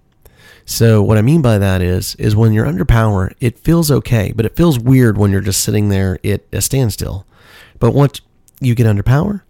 So 0.66 1.02
what 1.02 1.18
I 1.18 1.22
mean 1.22 1.42
by 1.42 1.58
that 1.60 1.82
is 1.82 2.16
is 2.16 2.36
when 2.36 2.52
you're 2.52 2.66
under 2.66 2.86
power, 2.86 3.32
it 3.40 3.60
feels 3.60 3.92
okay, 3.92 4.34
but 4.36 4.46
it 4.46 4.56
feels 4.56 4.80
weird 4.80 5.18
when 5.18 5.32
you're 5.32 5.42
just 5.42 5.64
sitting 5.64 5.90
there 5.90 6.20
at 6.24 6.44
a 6.52 6.62
standstill. 6.62 7.26
But 7.80 7.92
once 7.92 8.22
you 8.60 8.74
get 8.74 8.88
under 8.88 9.04
power, 9.04 9.46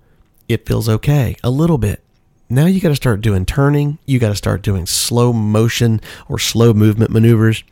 it 0.50 0.66
feels 0.66 0.90
okay 0.90 1.38
a 1.44 1.50
little 1.50 1.78
bit. 1.78 2.04
Now 2.50 2.66
you 2.66 2.80
got 2.80 2.90
to 2.90 2.96
start 2.96 3.22
doing 3.22 3.46
turning, 3.46 3.98
you 4.06 4.20
got 4.20 4.30
to 4.30 4.36
start 4.36 4.62
doing 4.62 4.86
slow 4.86 5.34
motion 5.34 6.02
or 6.28 6.38
slow 6.38 6.74
movement 6.74 7.12
maneuvers. 7.12 7.64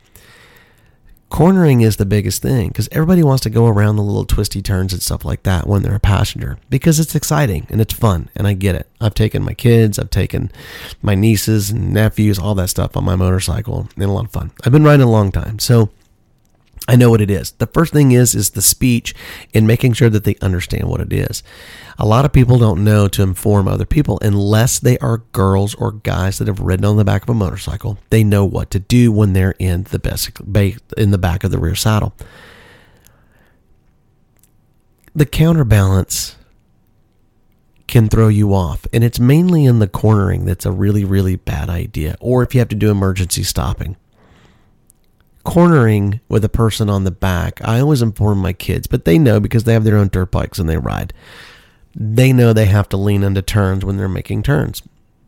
Cornering 1.34 1.80
is 1.80 1.96
the 1.96 2.06
biggest 2.06 2.42
thing 2.42 2.68
because 2.68 2.88
everybody 2.92 3.20
wants 3.24 3.42
to 3.42 3.50
go 3.50 3.66
around 3.66 3.96
the 3.96 4.04
little 4.04 4.24
twisty 4.24 4.62
turns 4.62 4.92
and 4.92 5.02
stuff 5.02 5.24
like 5.24 5.42
that 5.42 5.66
when 5.66 5.82
they're 5.82 5.96
a 5.96 5.98
passenger 5.98 6.58
because 6.70 7.00
it's 7.00 7.16
exciting 7.16 7.66
and 7.70 7.80
it's 7.80 7.92
fun 7.92 8.28
and 8.36 8.46
I 8.46 8.52
get 8.52 8.76
it. 8.76 8.88
I've 9.00 9.14
taken 9.14 9.42
my 9.42 9.52
kids, 9.52 9.98
I've 9.98 10.10
taken 10.10 10.52
my 11.02 11.16
nieces 11.16 11.70
and 11.70 11.92
nephews, 11.92 12.38
all 12.38 12.54
that 12.54 12.68
stuff 12.68 12.96
on 12.96 13.02
my 13.02 13.16
motorcycle 13.16 13.88
and 13.96 14.04
a 14.04 14.12
lot 14.12 14.26
of 14.26 14.30
fun. 14.30 14.52
I've 14.62 14.70
been 14.70 14.84
riding 14.84 15.08
a 15.08 15.10
long 15.10 15.32
time. 15.32 15.58
So 15.58 15.90
I 16.86 16.96
know 16.96 17.08
what 17.08 17.22
it 17.22 17.30
is. 17.30 17.52
The 17.52 17.66
first 17.66 17.92
thing 17.92 18.12
is 18.12 18.34
is 18.34 18.50
the 18.50 18.62
speech 18.62 19.14
and 19.54 19.66
making 19.66 19.94
sure 19.94 20.10
that 20.10 20.24
they 20.24 20.36
understand 20.42 20.88
what 20.88 21.00
it 21.00 21.12
is. 21.12 21.42
A 21.98 22.06
lot 22.06 22.26
of 22.26 22.32
people 22.32 22.58
don't 22.58 22.84
know 22.84 23.08
to 23.08 23.22
inform 23.22 23.68
other 23.68 23.86
people 23.86 24.18
unless 24.20 24.78
they 24.78 24.98
are 24.98 25.18
girls 25.32 25.74
or 25.76 25.92
guys 25.92 26.38
that 26.38 26.48
have 26.48 26.60
ridden 26.60 26.84
on 26.84 26.96
the 26.96 27.04
back 27.04 27.22
of 27.22 27.30
a 27.30 27.34
motorcycle. 27.34 27.98
They 28.10 28.22
know 28.22 28.44
what 28.44 28.70
to 28.72 28.78
do 28.78 29.10
when 29.12 29.32
they're 29.32 29.54
in 29.58 29.84
the 29.84 29.98
basic 29.98 30.38
in 30.96 31.10
the 31.10 31.18
back 31.18 31.42
of 31.42 31.50
the 31.50 31.58
rear 31.58 31.74
saddle. 31.74 32.14
The 35.14 35.26
counterbalance 35.26 36.36
can 37.86 38.08
throw 38.08 38.28
you 38.28 38.52
off, 38.52 38.86
and 38.92 39.04
it's 39.04 39.20
mainly 39.20 39.64
in 39.64 39.78
the 39.78 39.86
cornering 39.86 40.44
that's 40.44 40.66
a 40.66 40.72
really 40.72 41.04
really 41.04 41.36
bad 41.36 41.70
idea 41.70 42.16
or 42.20 42.42
if 42.42 42.54
you 42.54 42.58
have 42.58 42.68
to 42.68 42.74
do 42.74 42.90
emergency 42.90 43.42
stopping 43.42 43.96
cornering 45.44 46.20
with 46.28 46.44
a 46.44 46.48
person 46.48 46.90
on 46.90 47.04
the 47.04 47.10
back, 47.10 47.60
I 47.64 47.80
always 47.80 48.02
inform 48.02 48.38
my 48.38 48.52
kids, 48.52 48.86
but 48.86 49.04
they 49.04 49.18
know 49.18 49.40
because 49.40 49.64
they 49.64 49.74
have 49.74 49.84
their 49.84 49.96
own 49.96 50.08
dirt 50.08 50.30
bikes 50.30 50.58
and 50.58 50.68
they 50.68 50.78
ride. 50.78 51.12
They 51.94 52.32
know 52.32 52.52
they 52.52 52.66
have 52.66 52.88
to 52.88 52.96
lean 52.96 53.22
into 53.22 53.42
turns 53.42 53.84
when 53.84 53.96
they're 53.96 54.08
making 54.08 54.42
turns. 54.42 54.82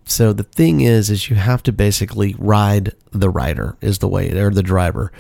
So 0.05 0.33
the 0.33 0.45
thing 0.45 0.81
is, 0.81 1.11
is 1.11 1.29
you 1.29 1.37
have 1.37 1.63
to 1.65 1.73
basically 1.73 2.35
ride 2.39 2.95
the 3.13 3.31
rider 3.31 3.77
is 3.81 3.99
the 3.99 4.09
way, 4.09 4.31
or 4.33 4.51
the 4.51 4.63
driver. 4.63 5.13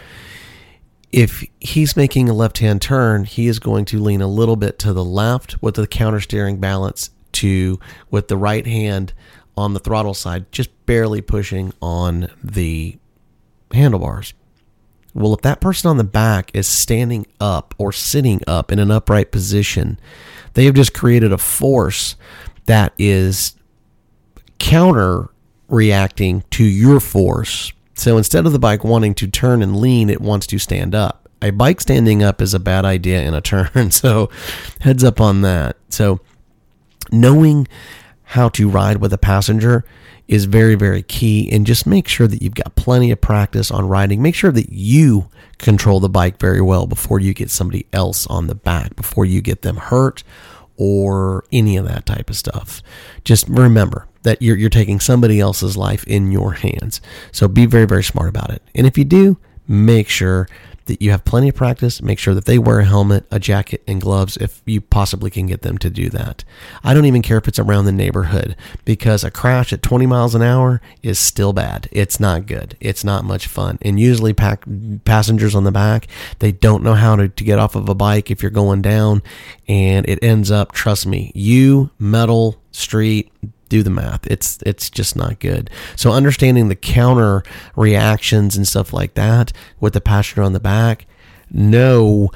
If 1.12 1.44
he's 1.60 1.96
making 1.96 2.28
a 2.28 2.34
left-hand 2.34 2.82
turn, 2.82 3.24
he 3.24 3.46
is 3.48 3.58
going 3.58 3.84
to 3.86 3.98
lean 3.98 4.22
a 4.22 4.26
little 4.26 4.56
bit 4.56 4.78
to 4.80 4.92
the 4.92 5.04
left 5.04 5.60
with 5.62 5.74
the 5.74 5.86
counter 5.86 6.20
steering 6.20 6.58
balance 6.58 7.10
to 7.32 7.78
with 8.10 8.28
the 8.28 8.36
right 8.36 8.66
hand 8.66 9.12
on 9.56 9.72
the 9.74 9.80
throttle 9.80 10.14
side, 10.14 10.50
just 10.52 10.70
barely 10.86 11.20
pushing 11.20 11.72
on 11.80 12.28
the 12.42 12.96
handlebars. 13.72 14.34
Well, 15.16 15.32
if 15.32 15.40
that 15.40 15.62
person 15.62 15.88
on 15.88 15.96
the 15.96 16.04
back 16.04 16.50
is 16.52 16.66
standing 16.66 17.26
up 17.40 17.74
or 17.78 17.90
sitting 17.90 18.42
up 18.46 18.70
in 18.70 18.78
an 18.78 18.90
upright 18.90 19.32
position, 19.32 19.98
they 20.52 20.66
have 20.66 20.74
just 20.74 20.92
created 20.92 21.32
a 21.32 21.38
force 21.38 22.16
that 22.66 22.92
is 22.98 23.54
counter 24.58 25.30
reacting 25.68 26.44
to 26.50 26.64
your 26.64 27.00
force. 27.00 27.72
So 27.94 28.18
instead 28.18 28.44
of 28.44 28.52
the 28.52 28.58
bike 28.58 28.84
wanting 28.84 29.14
to 29.14 29.26
turn 29.26 29.62
and 29.62 29.80
lean, 29.80 30.10
it 30.10 30.20
wants 30.20 30.46
to 30.48 30.58
stand 30.58 30.94
up. 30.94 31.30
A 31.40 31.48
bike 31.50 31.80
standing 31.80 32.22
up 32.22 32.42
is 32.42 32.52
a 32.52 32.60
bad 32.60 32.84
idea 32.84 33.22
in 33.22 33.32
a 33.32 33.40
turn. 33.40 33.90
So 33.90 34.28
heads 34.82 35.02
up 35.02 35.18
on 35.18 35.40
that. 35.40 35.76
So 35.88 36.20
knowing 37.10 37.66
how 38.26 38.48
to 38.50 38.68
ride 38.68 38.96
with 38.96 39.12
a 39.12 39.18
passenger 39.18 39.84
is 40.26 40.46
very, 40.46 40.74
very 40.74 41.02
key. 41.02 41.48
And 41.52 41.64
just 41.64 41.86
make 41.86 42.08
sure 42.08 42.26
that 42.26 42.42
you've 42.42 42.56
got 42.56 42.74
plenty 42.74 43.12
of 43.12 43.20
practice 43.20 43.70
on 43.70 43.88
riding. 43.88 44.20
Make 44.20 44.34
sure 44.34 44.50
that 44.50 44.70
you 44.72 45.28
control 45.58 46.00
the 46.00 46.08
bike 46.08 46.40
very 46.40 46.60
well 46.60 46.88
before 46.88 47.20
you 47.20 47.32
get 47.32 47.50
somebody 47.50 47.86
else 47.92 48.26
on 48.26 48.48
the 48.48 48.54
back, 48.56 48.96
before 48.96 49.24
you 49.24 49.40
get 49.40 49.62
them 49.62 49.76
hurt 49.76 50.24
or 50.76 51.44
any 51.52 51.76
of 51.76 51.86
that 51.86 52.04
type 52.04 52.28
of 52.28 52.36
stuff. 52.36 52.82
Just 53.22 53.48
remember 53.48 54.08
that 54.22 54.42
you're, 54.42 54.56
you're 54.56 54.70
taking 54.70 54.98
somebody 54.98 55.38
else's 55.38 55.76
life 55.76 56.04
in 56.04 56.32
your 56.32 56.54
hands. 56.54 57.00
So 57.30 57.46
be 57.46 57.64
very, 57.64 57.86
very 57.86 58.02
smart 58.02 58.28
about 58.28 58.50
it. 58.50 58.60
And 58.74 58.88
if 58.88 58.98
you 58.98 59.04
do, 59.04 59.38
make 59.68 60.08
sure 60.08 60.48
that 60.86 61.02
you 61.02 61.10
have 61.10 61.24
plenty 61.24 61.48
of 61.48 61.54
practice. 61.54 62.00
Make 62.00 62.18
sure 62.18 62.34
that 62.34 62.46
they 62.46 62.58
wear 62.58 62.80
a 62.80 62.84
helmet, 62.84 63.26
a 63.30 63.38
jacket, 63.38 63.82
and 63.86 64.00
gloves 64.00 64.36
if 64.38 64.62
you 64.64 64.80
possibly 64.80 65.30
can 65.30 65.46
get 65.46 65.62
them 65.62 65.78
to 65.78 65.90
do 65.90 66.08
that. 66.10 66.44
I 66.82 66.94
don't 66.94 67.04
even 67.04 67.22
care 67.22 67.38
if 67.38 67.46
it's 67.46 67.58
around 67.58 67.84
the 67.84 67.92
neighborhood 67.92 68.56
because 68.84 69.22
a 69.22 69.30
crash 69.30 69.72
at 69.72 69.82
20 69.82 70.06
miles 70.06 70.34
an 70.34 70.42
hour 70.42 70.80
is 71.02 71.18
still 71.18 71.52
bad. 71.52 71.88
It's 71.92 72.18
not 72.18 72.46
good. 72.46 72.76
It's 72.80 73.04
not 73.04 73.24
much 73.24 73.46
fun. 73.46 73.78
And 73.82 74.00
usually, 74.00 74.32
pack, 74.32 74.64
passengers 75.04 75.54
on 75.54 75.64
the 75.64 75.72
back, 75.72 76.06
they 76.38 76.52
don't 76.52 76.82
know 76.82 76.94
how 76.94 77.16
to, 77.16 77.28
to 77.28 77.44
get 77.44 77.58
off 77.58 77.74
of 77.74 77.88
a 77.88 77.94
bike 77.94 78.30
if 78.30 78.42
you're 78.42 78.50
going 78.50 78.82
down, 78.82 79.22
and 79.68 80.08
it 80.08 80.22
ends 80.22 80.50
up, 80.50 80.72
trust 80.72 81.06
me, 81.06 81.32
you, 81.34 81.90
metal, 81.98 82.60
street, 82.70 83.32
do 83.68 83.82
the 83.82 83.90
math. 83.90 84.26
It's 84.26 84.58
it's 84.64 84.90
just 84.90 85.16
not 85.16 85.38
good. 85.38 85.70
So 85.96 86.12
understanding 86.12 86.68
the 86.68 86.76
counter 86.76 87.42
reactions 87.74 88.56
and 88.56 88.66
stuff 88.66 88.92
like 88.92 89.14
that 89.14 89.52
with 89.80 89.92
the 89.92 90.00
passenger 90.00 90.42
on 90.42 90.52
the 90.52 90.60
back, 90.60 91.06
know 91.50 92.30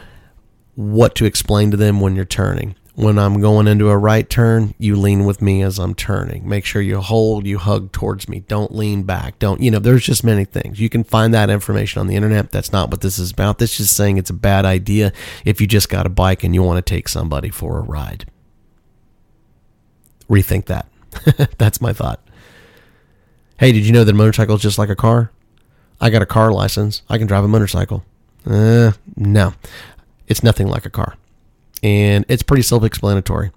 what 0.74 1.14
to 1.16 1.24
explain 1.24 1.70
to 1.70 1.76
them 1.76 2.00
when 2.00 2.16
you're 2.16 2.24
turning. 2.24 2.74
When 2.96 3.18
I'm 3.18 3.40
going 3.40 3.66
into 3.66 3.88
a 3.88 3.96
right 3.96 4.28
turn, 4.28 4.74
you 4.78 4.94
lean 4.94 5.24
with 5.24 5.40
me 5.40 5.62
as 5.62 5.78
I'm 5.78 5.94
turning. 5.94 6.46
Make 6.46 6.66
sure 6.66 6.82
you 6.82 7.00
hold, 7.00 7.46
you 7.46 7.56
hug 7.56 7.92
towards 7.92 8.28
me. 8.28 8.40
Don't 8.40 8.74
lean 8.74 9.04
back. 9.04 9.38
Don't, 9.38 9.62
you 9.62 9.70
know, 9.70 9.78
there's 9.78 10.04
just 10.04 10.22
many 10.22 10.44
things. 10.44 10.80
You 10.80 10.90
can 10.90 11.04
find 11.04 11.32
that 11.32 11.48
information 11.48 12.00
on 12.00 12.08
the 12.08 12.16
internet. 12.16 12.50
That's 12.50 12.72
not 12.72 12.90
what 12.90 13.00
this 13.00 13.18
is 13.18 13.30
about. 13.30 13.58
This 13.58 13.72
is 13.72 13.86
just 13.86 13.96
saying 13.96 14.18
it's 14.18 14.28
a 14.28 14.34
bad 14.34 14.66
idea 14.66 15.12
if 15.46 15.62
you 15.62 15.66
just 15.66 15.88
got 15.88 16.04
a 16.04 16.10
bike 16.10 16.44
and 16.44 16.54
you 16.54 16.62
want 16.62 16.84
to 16.84 16.94
take 16.94 17.08
somebody 17.08 17.48
for 17.48 17.78
a 17.78 17.82
ride. 17.82 18.26
Rethink 20.28 20.66
that. 20.66 20.89
That's 21.58 21.80
my 21.80 21.92
thought. 21.92 22.20
Hey, 23.58 23.72
did 23.72 23.84
you 23.84 23.92
know 23.92 24.04
that 24.04 24.12
a 24.12 24.16
motorcycle 24.16 24.54
is 24.54 24.62
just 24.62 24.78
like 24.78 24.88
a 24.88 24.96
car? 24.96 25.30
I 26.00 26.10
got 26.10 26.22
a 26.22 26.26
car 26.26 26.52
license. 26.52 27.02
I 27.08 27.18
can 27.18 27.26
drive 27.26 27.44
a 27.44 27.48
motorcycle. 27.48 28.04
Uh, 28.46 28.92
no, 29.16 29.52
it's 30.26 30.42
nothing 30.42 30.66
like 30.66 30.86
a 30.86 30.90
car. 30.90 31.16
And 31.82 32.24
it's 32.28 32.42
pretty 32.42 32.62
self 32.62 32.84
explanatory. 32.84 33.50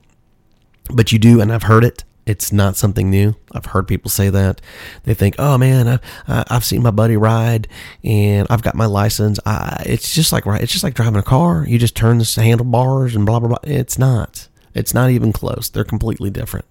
But 0.90 1.12
you 1.12 1.20
do, 1.20 1.40
and 1.40 1.54
I've 1.54 1.64
heard 1.64 1.86
it. 1.86 2.04
It's 2.26 2.54
not 2.54 2.78
something 2.78 3.10
new. 3.10 3.36
I've 3.54 3.66
heard 3.66 3.88
people 3.88 4.10
say 4.10 4.30
that. 4.30 4.62
They 5.04 5.14
think, 5.14 5.36
oh 5.40 5.58
man, 5.58 6.00
I, 6.28 6.44
I've 6.50 6.64
seen 6.64 6.82
my 6.82 6.92
buddy 6.92 7.18
ride 7.18 7.68
and 8.04 8.48
I've 8.50 8.62
got 8.62 8.76
my 8.76 8.86
license. 8.86 9.40
I, 9.46 9.84
it's 9.86 10.14
just 10.14 10.32
like 10.32 10.46
it's 10.46 10.72
just 10.72 10.86
like 10.86 10.94
driving 10.94 11.20
a 11.20 11.24
car. 11.24 11.66
You 11.68 11.78
just 11.78 11.96
turn 11.96 12.18
the 12.18 12.42
handlebars 12.42 13.16
and 13.16 13.26
blah, 13.26 13.40
blah, 13.40 13.50
blah. 13.50 13.58
It's 13.64 13.98
not. 13.98 14.48
It's 14.74 14.94
not 14.94 15.12
even 15.12 15.34
close. 15.34 15.70
They're 15.70 15.84
completely 15.84 16.30
different 16.30 16.66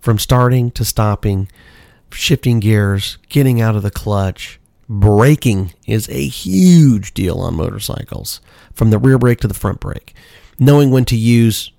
from 0.00 0.18
starting 0.18 0.70
to 0.72 0.84
stopping, 0.84 1.48
shifting 2.10 2.60
gears, 2.60 3.18
getting 3.28 3.60
out 3.60 3.76
of 3.76 3.82
the 3.82 3.90
clutch. 3.90 4.58
Braking 4.88 5.72
is 5.86 6.08
a 6.08 6.26
huge 6.26 7.14
deal 7.14 7.38
on 7.38 7.54
motorcycles, 7.54 8.40
from 8.72 8.90
the 8.90 8.98
rear 8.98 9.18
brake 9.18 9.38
to 9.40 9.48
the 9.48 9.54
front 9.54 9.78
brake. 9.78 10.14
Knowing 10.58 10.90
when 10.90 11.04
to 11.06 11.16
use 11.16 11.70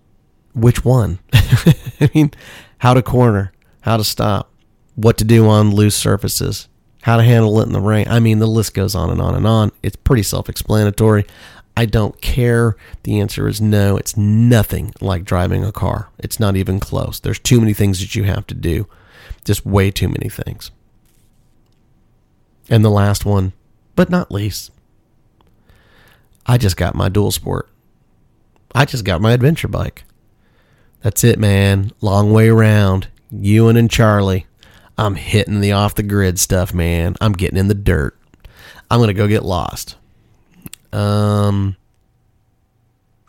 which 0.54 0.86
one. 0.86 1.20
I 1.34 2.10
mean, 2.16 2.32
how 2.78 2.94
to 2.94 3.02
corner, 3.02 3.52
how 3.82 3.98
to 3.98 4.04
stop, 4.04 4.52
what 4.96 5.18
to 5.18 5.24
do 5.24 5.48
on 5.48 5.72
loose 5.72 5.96
surfaces, 5.96 6.68
how 7.02 7.18
to 7.18 7.24
handle 7.24 7.60
it 7.60 7.68
in 7.68 7.74
the 7.74 7.82
rain. 7.82 8.08
I 8.08 8.20
mean, 8.20 8.40
the 8.40 8.48
list 8.48 8.74
goes 8.74 8.96
on 8.96 9.10
and 9.10 9.22
on 9.22 9.36
and 9.36 9.48
on. 9.48 9.72
It's 9.84 9.96
pretty 9.96 10.24
self 10.24 10.50
explanatory. 10.50 11.26
I 11.82 11.86
don't 11.86 12.22
care. 12.22 12.76
The 13.02 13.20
answer 13.20 13.48
is 13.48 13.60
no. 13.60 13.98
It's 13.98 14.15
nothing 14.15 14.94
like 15.02 15.26
driving 15.26 15.63
a 15.63 15.72
car. 15.72 16.10
It's 16.20 16.39
not 16.39 16.56
even 16.56 16.80
close. 16.80 17.20
There's 17.20 17.39
too 17.39 17.60
many 17.60 17.74
things 17.74 18.00
that 18.02 18.13
you 18.13 18.26
have 18.26 18.46
to 18.48 18.54
do. 18.54 18.86
Just 19.46 19.65
way 19.65 19.89
too 19.89 20.08
many 20.08 20.30
things. 20.30 20.70
And 22.70 22.86
the 22.86 22.91
last 22.91 23.26
one, 23.26 23.54
but 23.96 24.12
not 24.12 24.32
least, 24.32 24.70
I 26.46 26.60
just 26.60 26.78
got 26.78 26.94
my 26.94 27.10
dual 27.10 27.32
sport. 27.32 27.67
I 28.76 28.86
just 28.86 29.04
got 29.04 29.20
my 29.20 29.32
adventure 29.32 29.67
bike. 29.67 30.04
That's 31.02 31.24
it, 31.24 31.39
man. 31.39 31.94
Long 32.00 32.32
way 32.32 32.50
around. 32.50 33.08
Ewan 33.32 33.76
and 33.76 33.89
Charlie. 33.89 34.46
I'm 35.00 35.15
hitting 35.15 35.62
the 35.62 35.72
off 35.72 35.96
the 35.96 36.04
grid 36.04 36.39
stuff, 36.39 36.76
man. 36.76 37.15
I'm 37.20 37.34
getting 37.34 37.58
in 37.58 37.70
the 37.70 37.74
dirt. 37.74 38.15
I'm 38.91 39.00
going 39.00 39.08
to 39.08 39.15
go 39.15 39.28
get 39.28 39.44
lost. 39.44 39.96
Um, 40.94 41.76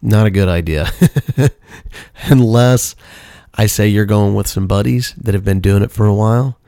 not 0.01 0.27
a 0.27 0.31
good 0.31 0.49
idea. 0.49 0.91
Unless 2.25 2.97
I 3.55 3.67
say 3.67 3.89
you're 3.89 4.07
going 4.07 4.35
with 4.35 4.47
some 4.47 4.67
buddies 4.67 5.15
that 5.19 5.35
have 5.35 5.45
been 5.45 5.61
doing 5.61 5.83
it 5.83 5.91
for 5.91 6.07
a 6.07 6.15
while 6.15 6.59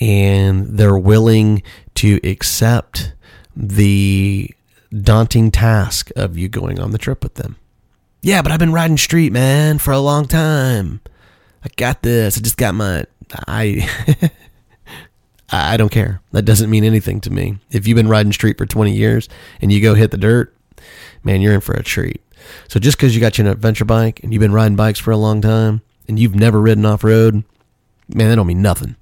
and 0.00 0.78
they're 0.78 0.98
willing 0.98 1.62
to 1.96 2.20
accept 2.24 3.12
the 3.54 4.50
daunting 5.02 5.50
task 5.50 6.10
of 6.16 6.38
you 6.38 6.48
going 6.48 6.80
on 6.80 6.90
the 6.90 6.98
trip 6.98 7.22
with 7.22 7.34
them. 7.34 7.56
Yeah, 8.22 8.42
but 8.42 8.52
I've 8.52 8.58
been 8.58 8.72
riding 8.72 8.98
street, 8.98 9.32
man, 9.32 9.78
for 9.78 9.92
a 9.92 9.98
long 9.98 10.26
time. 10.26 11.00
I 11.64 11.68
got 11.76 12.02
this. 12.02 12.38
I 12.38 12.40
just 12.40 12.56
got 12.56 12.74
my 12.74 13.04
I 13.46 13.88
I 15.52 15.76
don't 15.76 15.90
care. 15.90 16.20
That 16.32 16.44
doesn't 16.44 16.70
mean 16.70 16.84
anything 16.84 17.20
to 17.22 17.30
me. 17.30 17.58
If 17.70 17.86
you've 17.86 17.96
been 17.96 18.08
riding 18.08 18.32
street 18.32 18.56
for 18.56 18.66
20 18.66 18.92
years 18.92 19.28
and 19.60 19.72
you 19.72 19.80
go 19.80 19.94
hit 19.94 20.12
the 20.12 20.16
dirt, 20.16 20.54
man, 21.24 21.40
you're 21.40 21.54
in 21.54 21.60
for 21.60 21.74
a 21.74 21.82
treat. 21.82 22.22
So 22.68 22.78
just 22.78 22.96
because 22.96 23.14
you 23.14 23.20
got 23.20 23.36
your 23.36 23.48
adventure 23.48 23.84
bike 23.84 24.20
and 24.22 24.32
you've 24.32 24.40
been 24.40 24.52
riding 24.52 24.76
bikes 24.76 25.00
for 25.00 25.10
a 25.10 25.16
long 25.16 25.40
time 25.40 25.82
and 26.08 26.18
you've 26.18 26.34
never 26.34 26.60
ridden 26.60 26.86
off 26.86 27.04
road, 27.04 27.44
man, 28.08 28.30
that 28.30 28.36
don't 28.36 28.46
mean 28.46 28.62
nothing. 28.62 28.96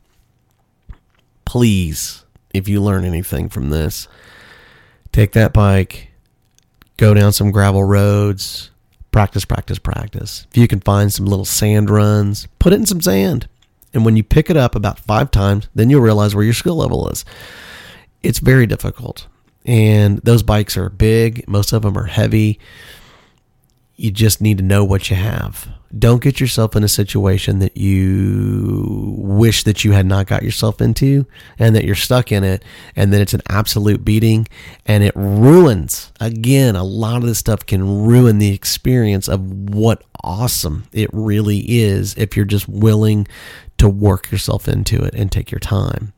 Please, 1.45 2.25
if 2.53 2.69
you 2.69 2.83
learn 2.83 3.05
anything 3.05 3.49
from 3.49 3.71
this, 3.71 4.09
take 5.13 5.33
that 5.33 5.53
bike, 5.53 6.11
go 6.97 7.15
down 7.15 7.33
some 7.33 7.51
gravel 7.51 7.85
roads, 7.85 8.71
practice, 9.13 9.45
practice, 9.45 9.79
practice. 9.79 10.47
If 10.51 10.57
you 10.57 10.69
can 10.69 10.81
find 10.81 11.13
some 11.13 11.27
little 11.27 11.45
sand 11.45 11.91
runs, 11.91 12.49
put 12.59 12.73
it 12.73 12.77
in 12.77 12.87
some 12.87 13.01
sand. 13.01 13.49
And 13.95 14.05
when 14.05 14.17
you 14.17 14.23
pick 14.23 14.51
it 14.51 14.57
up 14.57 14.75
about 14.75 14.99
five 14.99 15.31
times, 15.31 15.69
then 15.75 15.91
you'll 15.91 16.03
realize 16.03 16.35
where 16.35 16.45
your 16.45 16.55
skill 16.55 16.77
level 16.77 17.09
is. 17.09 17.25
It's 18.23 18.39
very 18.39 18.67
difficult. 18.67 19.27
And 19.65 20.19
those 20.19 20.43
bikes 20.43 20.77
are 20.77 20.89
big, 20.89 21.47
most 21.49 21.73
of 21.73 21.83
them 21.83 21.97
are 21.97 22.05
heavy. 22.05 22.59
You 23.99 24.13
just 24.13 24.41
need 24.41 24.59
to 24.59 24.65
know 24.65 24.85
what 24.85 25.11
you 25.11 25.17
have. 25.17 25.69
Don't 25.99 26.23
get 26.23 26.39
yourself 26.39 26.77
in 26.77 26.85
a 26.85 26.89
situation 26.89 27.59
that 27.59 27.77
you 27.77 29.15
wish 29.19 29.65
that 29.65 29.85
you 29.85 29.91
had 29.91 30.07
not 30.07 30.29
got 30.29 30.45
yourself 30.45 30.81
into 30.81 31.27
and 31.59 31.75
that 31.75 31.85
you're 31.85 31.97
stuck 31.97 32.31
in 32.31 32.45
it 32.45 32.63
and 32.95 33.13
then 33.13 33.21
it's 33.21 33.35
an 33.35 33.43
absolute 33.49 34.05
beating 34.05 34.47
and 34.87 35.03
it 35.03 35.17
ruins. 35.17 36.13
Again, 36.21 36.77
a 36.77 36.85
lot 36.85 37.17
of 37.17 37.23
this 37.25 37.39
stuff 37.39 37.67
can 37.67 38.05
ruin 38.05 38.39
the 38.39 38.55
experience 38.55 39.27
of 39.27 39.41
what 39.71 40.05
awesome 40.23 40.87
it 40.93 41.11
really 41.13 41.65
is 41.69 42.15
if 42.15 42.37
you're 42.37 42.45
just 42.45 42.69
willing 42.69 43.27
to 43.79 43.89
work 43.89 44.31
yourself 44.31 44.69
into 44.69 45.03
it 45.03 45.15
and 45.15 45.33
take 45.33 45.51
your 45.51 45.59
time 45.59 46.13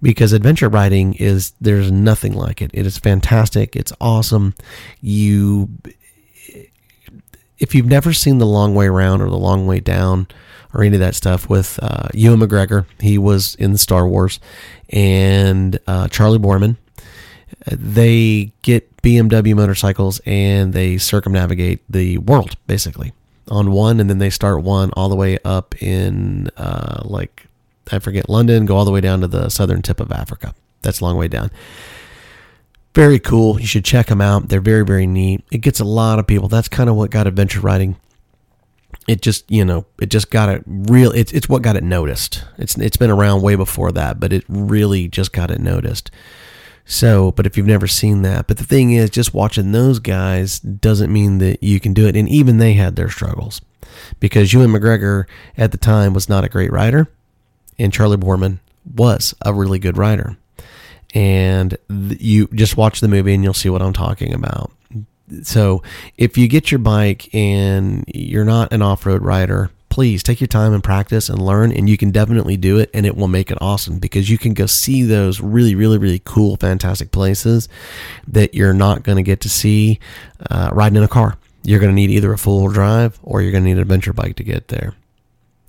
because 0.00 0.32
adventure 0.32 0.68
riding 0.68 1.14
is 1.14 1.52
there's 1.60 1.92
nothing 1.92 2.32
like 2.32 2.60
it. 2.60 2.70
It 2.74 2.84
is 2.84 2.98
fantastic. 2.98 3.76
It's 3.76 3.92
awesome. 4.00 4.54
You 5.00 5.68
if 7.62 7.76
you've 7.76 7.86
never 7.86 8.12
seen 8.12 8.38
the 8.38 8.46
long 8.46 8.74
way 8.74 8.86
around 8.86 9.22
or 9.22 9.30
the 9.30 9.38
long 9.38 9.66
way 9.68 9.78
down 9.78 10.26
or 10.74 10.82
any 10.82 10.96
of 10.96 11.00
that 11.00 11.14
stuff 11.14 11.48
with 11.48 11.78
uh, 11.80 12.08
Ewan 12.12 12.40
McGregor, 12.40 12.86
he 12.98 13.18
was 13.18 13.54
in 13.54 13.76
Star 13.76 14.06
Wars, 14.08 14.40
and 14.90 15.78
uh, 15.86 16.08
Charlie 16.08 16.40
Boorman, 16.40 16.76
they 17.70 18.52
get 18.62 18.94
BMW 19.02 19.54
motorcycles 19.54 20.20
and 20.26 20.72
they 20.72 20.98
circumnavigate 20.98 21.80
the 21.88 22.18
world 22.18 22.56
basically 22.66 23.12
on 23.48 23.70
one, 23.70 24.00
and 24.00 24.10
then 24.10 24.18
they 24.18 24.30
start 24.30 24.62
one 24.62 24.90
all 24.96 25.08
the 25.08 25.16
way 25.16 25.38
up 25.44 25.80
in 25.80 26.48
uh, 26.56 27.02
like 27.04 27.46
I 27.92 28.00
forget 28.00 28.28
London, 28.28 28.66
go 28.66 28.76
all 28.76 28.84
the 28.84 28.90
way 28.90 29.00
down 29.00 29.20
to 29.20 29.28
the 29.28 29.50
southern 29.50 29.82
tip 29.82 30.00
of 30.00 30.10
Africa. 30.10 30.54
That's 30.80 31.00
a 31.00 31.04
long 31.04 31.16
way 31.16 31.28
down. 31.28 31.50
Very 32.94 33.18
cool. 33.18 33.58
You 33.58 33.66
should 33.66 33.84
check 33.84 34.06
them 34.06 34.20
out. 34.20 34.48
They're 34.48 34.60
very, 34.60 34.84
very 34.84 35.06
neat. 35.06 35.44
It 35.50 35.58
gets 35.58 35.80
a 35.80 35.84
lot 35.84 36.18
of 36.18 36.26
people. 36.26 36.48
That's 36.48 36.68
kind 36.68 36.90
of 36.90 36.96
what 36.96 37.10
got 37.10 37.26
adventure 37.26 37.60
riding. 37.60 37.96
It 39.08 39.22
just, 39.22 39.50
you 39.50 39.64
know, 39.64 39.86
it 40.00 40.10
just 40.10 40.30
got 40.30 40.48
it 40.48 40.62
real. 40.66 41.10
It's 41.12 41.32
it's 41.32 41.48
what 41.48 41.62
got 41.62 41.76
it 41.76 41.82
noticed. 41.82 42.44
It's 42.58 42.76
it's 42.76 42.96
been 42.96 43.10
around 43.10 43.42
way 43.42 43.56
before 43.56 43.92
that, 43.92 44.20
but 44.20 44.32
it 44.32 44.44
really 44.48 45.08
just 45.08 45.32
got 45.32 45.50
it 45.50 45.60
noticed. 45.60 46.10
So, 46.84 47.32
but 47.32 47.46
if 47.46 47.56
you've 47.56 47.66
never 47.66 47.86
seen 47.86 48.22
that, 48.22 48.46
but 48.46 48.58
the 48.58 48.64
thing 48.64 48.92
is, 48.92 49.08
just 49.08 49.32
watching 49.32 49.72
those 49.72 49.98
guys 49.98 50.60
doesn't 50.60 51.12
mean 51.12 51.38
that 51.38 51.62
you 51.62 51.80
can 51.80 51.94
do 51.94 52.06
it. 52.06 52.16
And 52.16 52.28
even 52.28 52.58
they 52.58 52.74
had 52.74 52.96
their 52.96 53.08
struggles 53.08 53.60
because 54.20 54.52
Ewan 54.52 54.70
McGregor 54.70 55.24
at 55.56 55.72
the 55.72 55.78
time 55.78 56.12
was 56.12 56.28
not 56.28 56.44
a 56.44 56.48
great 56.48 56.72
rider, 56.72 57.08
and 57.78 57.92
Charlie 57.92 58.18
Boorman 58.18 58.58
was 58.94 59.34
a 59.42 59.54
really 59.54 59.78
good 59.78 59.96
rider 59.96 60.36
and 61.14 61.76
th- 61.88 62.20
you 62.20 62.48
just 62.48 62.76
watch 62.76 63.00
the 63.00 63.08
movie 63.08 63.34
and 63.34 63.44
you'll 63.44 63.54
see 63.54 63.68
what 63.68 63.82
I'm 63.82 63.92
talking 63.92 64.32
about. 64.34 64.72
So, 65.42 65.82
if 66.18 66.36
you 66.36 66.46
get 66.46 66.70
your 66.70 66.78
bike 66.78 67.34
and 67.34 68.04
you're 68.06 68.44
not 68.44 68.72
an 68.72 68.82
off 68.82 69.06
road 69.06 69.22
rider, 69.22 69.70
please 69.92 70.22
take 70.22 70.40
your 70.40 70.48
time 70.48 70.72
and 70.72 70.82
practice 70.82 71.28
and 71.28 71.40
learn, 71.40 71.70
and 71.70 71.88
you 71.88 71.98
can 71.98 72.10
definitely 72.10 72.56
do 72.56 72.78
it, 72.78 72.90
and 72.94 73.04
it 73.04 73.14
will 73.14 73.28
make 73.28 73.50
it 73.50 73.58
awesome 73.60 73.98
because 73.98 74.30
you 74.30 74.38
can 74.38 74.54
go 74.54 74.64
see 74.64 75.02
those 75.02 75.38
really, 75.40 75.74
really, 75.74 75.98
really 75.98 76.20
cool, 76.24 76.56
fantastic 76.56 77.12
places 77.12 77.68
that 78.26 78.54
you're 78.54 78.72
not 78.72 79.02
going 79.02 79.16
to 79.16 79.22
get 79.22 79.42
to 79.42 79.50
see 79.50 80.00
uh, 80.50 80.70
riding 80.72 80.96
in 80.96 81.02
a 81.02 81.08
car. 81.08 81.36
You're 81.62 81.78
going 81.78 81.90
to 81.90 81.94
need 81.94 82.10
either 82.10 82.32
a 82.32 82.38
full 82.38 82.68
drive 82.68 83.18
or 83.22 83.42
you're 83.42 83.52
going 83.52 83.64
to 83.64 83.68
need 83.68 83.76
an 83.76 83.82
adventure 83.82 84.14
bike 84.14 84.36
to 84.36 84.44
get 84.44 84.68
there. 84.68 84.94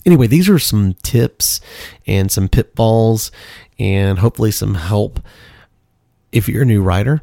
Anyway, 0.06 0.28
these 0.28 0.50
are 0.50 0.60
some 0.60 0.94
tips 1.04 1.62
and 2.06 2.32
some 2.32 2.50
pitfalls 2.50 3.32
and 3.80 4.20
hopefully 4.20 4.52
some 4.52 4.76
help 4.76 5.20
if 6.32 6.50
you're 6.50 6.64
a 6.64 6.66
new 6.66 6.82
rider 6.82 7.22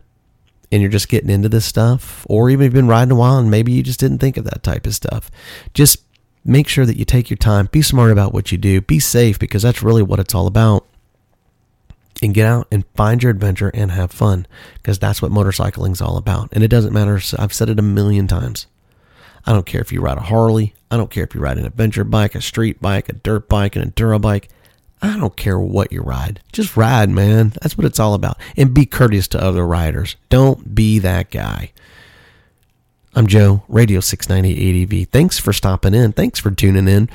and 0.73 0.81
you're 0.81 0.91
just 0.91 1.09
getting 1.09 1.31
into 1.31 1.49
this 1.49 1.65
stuff, 1.65 2.25
or 2.29 2.49
even 2.49 2.65
you've 2.65 2.73
been 2.73 2.87
riding 2.87 3.13
a 3.13 3.17
while 3.17 3.39
and 3.39 3.51
maybe 3.51 3.73
you 3.73 3.83
just 3.83 4.01
didn't 4.01 4.19
think 4.19 4.37
of 4.37 4.45
that 4.45 4.63
type 4.63 4.87
of 4.87 4.95
stuff. 4.95 5.31
Just 5.75 6.05
make 6.45 6.69
sure 6.69 6.87
that 6.87 6.97
you 6.97 7.05
take 7.05 7.29
your 7.29 7.37
time, 7.37 7.69
be 7.73 7.83
smart 7.83 8.11
about 8.13 8.33
what 8.33 8.53
you 8.53 8.59
do, 8.59 8.81
be 8.81 9.01
safe 9.01 9.39
because 9.39 9.63
that's 9.63 9.83
really 9.83 10.03
what 10.03 10.21
it's 10.21 10.35
all 10.35 10.47
about. 10.47 10.87
And 12.23 12.35
get 12.35 12.47
out 12.47 12.69
and 12.71 12.85
find 12.95 13.23
your 13.23 13.31
adventure 13.31 13.71
and 13.73 13.91
have 13.93 14.11
fun 14.11 14.47
because 14.75 14.99
that's 14.99 15.23
what 15.23 15.33
motorcycling 15.33 15.93
is 15.93 16.03
all 16.03 16.19
about. 16.19 16.51
And 16.53 16.63
it 16.63 16.69
doesn't 16.69 16.93
matter. 16.93 17.19
I've 17.39 17.55
said 17.55 17.71
it 17.71 17.79
a 17.79 17.83
million 17.83 18.29
times. 18.29 18.67
I 19.47 19.53
don't 19.53 19.67
care 19.67 19.81
if 19.81 19.93
you 19.93 20.01
ride 20.01 20.19
a 20.19 20.23
Harley. 20.23 20.75
I 20.91 20.97
don't 20.97 21.11
care 21.11 21.25
if 21.25 21.35
you 21.35 21.41
ride 21.41 21.59
an 21.59 21.67
adventure 21.67 22.05
bike, 22.05 22.35
a 22.35 22.41
street 22.41 22.81
bike, 22.81 23.09
a 23.09 23.13
dirt 23.13 23.49
bike, 23.49 23.77
an 23.77 23.91
enduro 23.91 24.21
bike. 24.21 24.49
I 25.03 25.17
don't 25.17 25.37
care 25.37 25.59
what 25.59 25.93
you 25.93 26.03
ride. 26.03 26.41
Just 26.53 26.77
ride, 26.77 27.09
man. 27.09 27.55
That's 27.63 27.79
what 27.79 27.87
it's 27.87 28.01
all 28.01 28.15
about. 28.15 28.39
And 28.57 28.75
be 28.75 28.85
courteous 28.85 29.29
to 29.29 29.43
other 29.43 29.67
riders. 29.67 30.17
Don't 30.29 30.75
be 30.75 30.99
that 30.99 31.31
guy. 31.31 31.73
I'm 33.13 33.27
Joe, 33.27 33.65
Radio 33.67 33.99
690 33.99 35.03
ADV. 35.03 35.09
Thanks 35.09 35.37
for 35.37 35.53
stopping 35.53 35.95
in. 35.95 36.13
Thanks 36.13 36.39
for 36.39 36.53
tuning 36.53 36.87
in. 36.87 37.11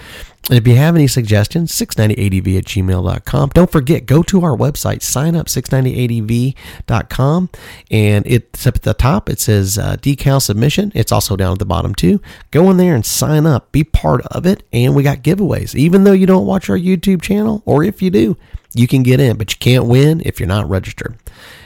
And 0.50 0.60
if 0.60 0.68
you 0.68 0.76
have 0.76 0.94
any 0.94 1.08
suggestions, 1.08 1.72
690adv 1.72 2.58
at 2.58 2.66
gmail.com. 2.66 3.50
Don't 3.54 3.72
forget, 3.72 4.06
go 4.06 4.22
to 4.24 4.44
our 4.44 4.58
website, 4.58 5.02
sign 5.02 5.38
up 5.38 5.48
690adv.com. 5.48 7.50
And 7.90 8.28
it's 8.28 8.68
up 8.68 8.76
at 8.76 8.82
the 8.82 8.94
top. 8.94 9.30
It 9.30 9.40
says 9.40 9.78
uh, 9.78 9.96
decal 9.96 10.42
submission. 10.42 10.92
It's 10.94 11.14
also 11.14 11.38
down 11.38 11.54
at 11.54 11.60
the 11.60 11.66
bottom, 11.66 11.96
too. 11.96 12.22
Go 12.52 12.70
in 12.70 12.76
there 12.76 12.94
and 12.94 13.06
sign 13.06 13.46
up. 13.46 13.72
Be 13.72 13.86
part 13.86 14.26
of 14.28 14.46
it. 14.46 14.64
And 14.74 14.96
we 14.96 15.04
got 15.04 15.20
giveaways. 15.20 15.76
Even 15.76 16.04
though 16.04 16.12
you 16.12 16.28
don't 16.28 16.46
watch 16.46 16.70
our 16.70 16.78
YouTube 16.78 17.22
channel, 17.22 17.64
or 17.66 17.86
if 17.86 18.02
you 18.02 18.10
do, 18.10 18.36
you 18.74 18.88
can 18.88 19.02
get 19.02 19.22
in, 19.22 19.38
but 19.38 19.54
you 19.54 19.60
can't 19.60 19.86
win 19.86 20.22
if 20.26 20.42
you're 20.42 20.48
not 20.48 20.70
registered. 20.70 21.16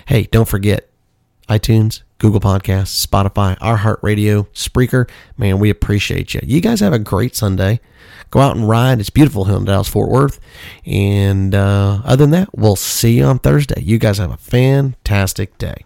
Hey, 0.06 0.28
don't 0.32 0.48
forget, 0.48 0.88
iTunes, 1.50 2.04
Google 2.20 2.40
Podcasts, 2.40 3.06
Spotify, 3.06 3.58
iHeartRadio, 3.60 4.48
Spreaker. 4.54 5.10
Man, 5.38 5.58
we 5.60 5.70
appreciate 5.70 6.34
you. 6.34 6.42
You 6.44 6.62
guys 6.62 6.82
have 6.82 6.94
a 6.94 7.00
great 7.00 7.36
Sunday. 7.36 7.80
Go 8.30 8.42
out 8.42 8.56
and 8.56 8.68
ride. 8.68 9.00
It's 9.00 9.10
beautiful 9.10 9.46
here 9.46 9.56
in 9.56 9.66
Dallas 9.66 9.88
Fort 9.88 10.10
Worth. 10.10 10.40
And 10.86 11.56
uh, 11.56 12.02
other 12.04 12.24
than 12.24 12.32
that, 12.32 12.50
we'll 12.56 12.76
see 12.76 13.18
you 13.18 13.24
on 13.24 13.40
Thursday. 13.40 13.82
You 13.82 13.98
guys 13.98 14.20
have 14.20 14.32
a 14.32 14.38
fantastic 14.38 15.58
day. 15.58 15.86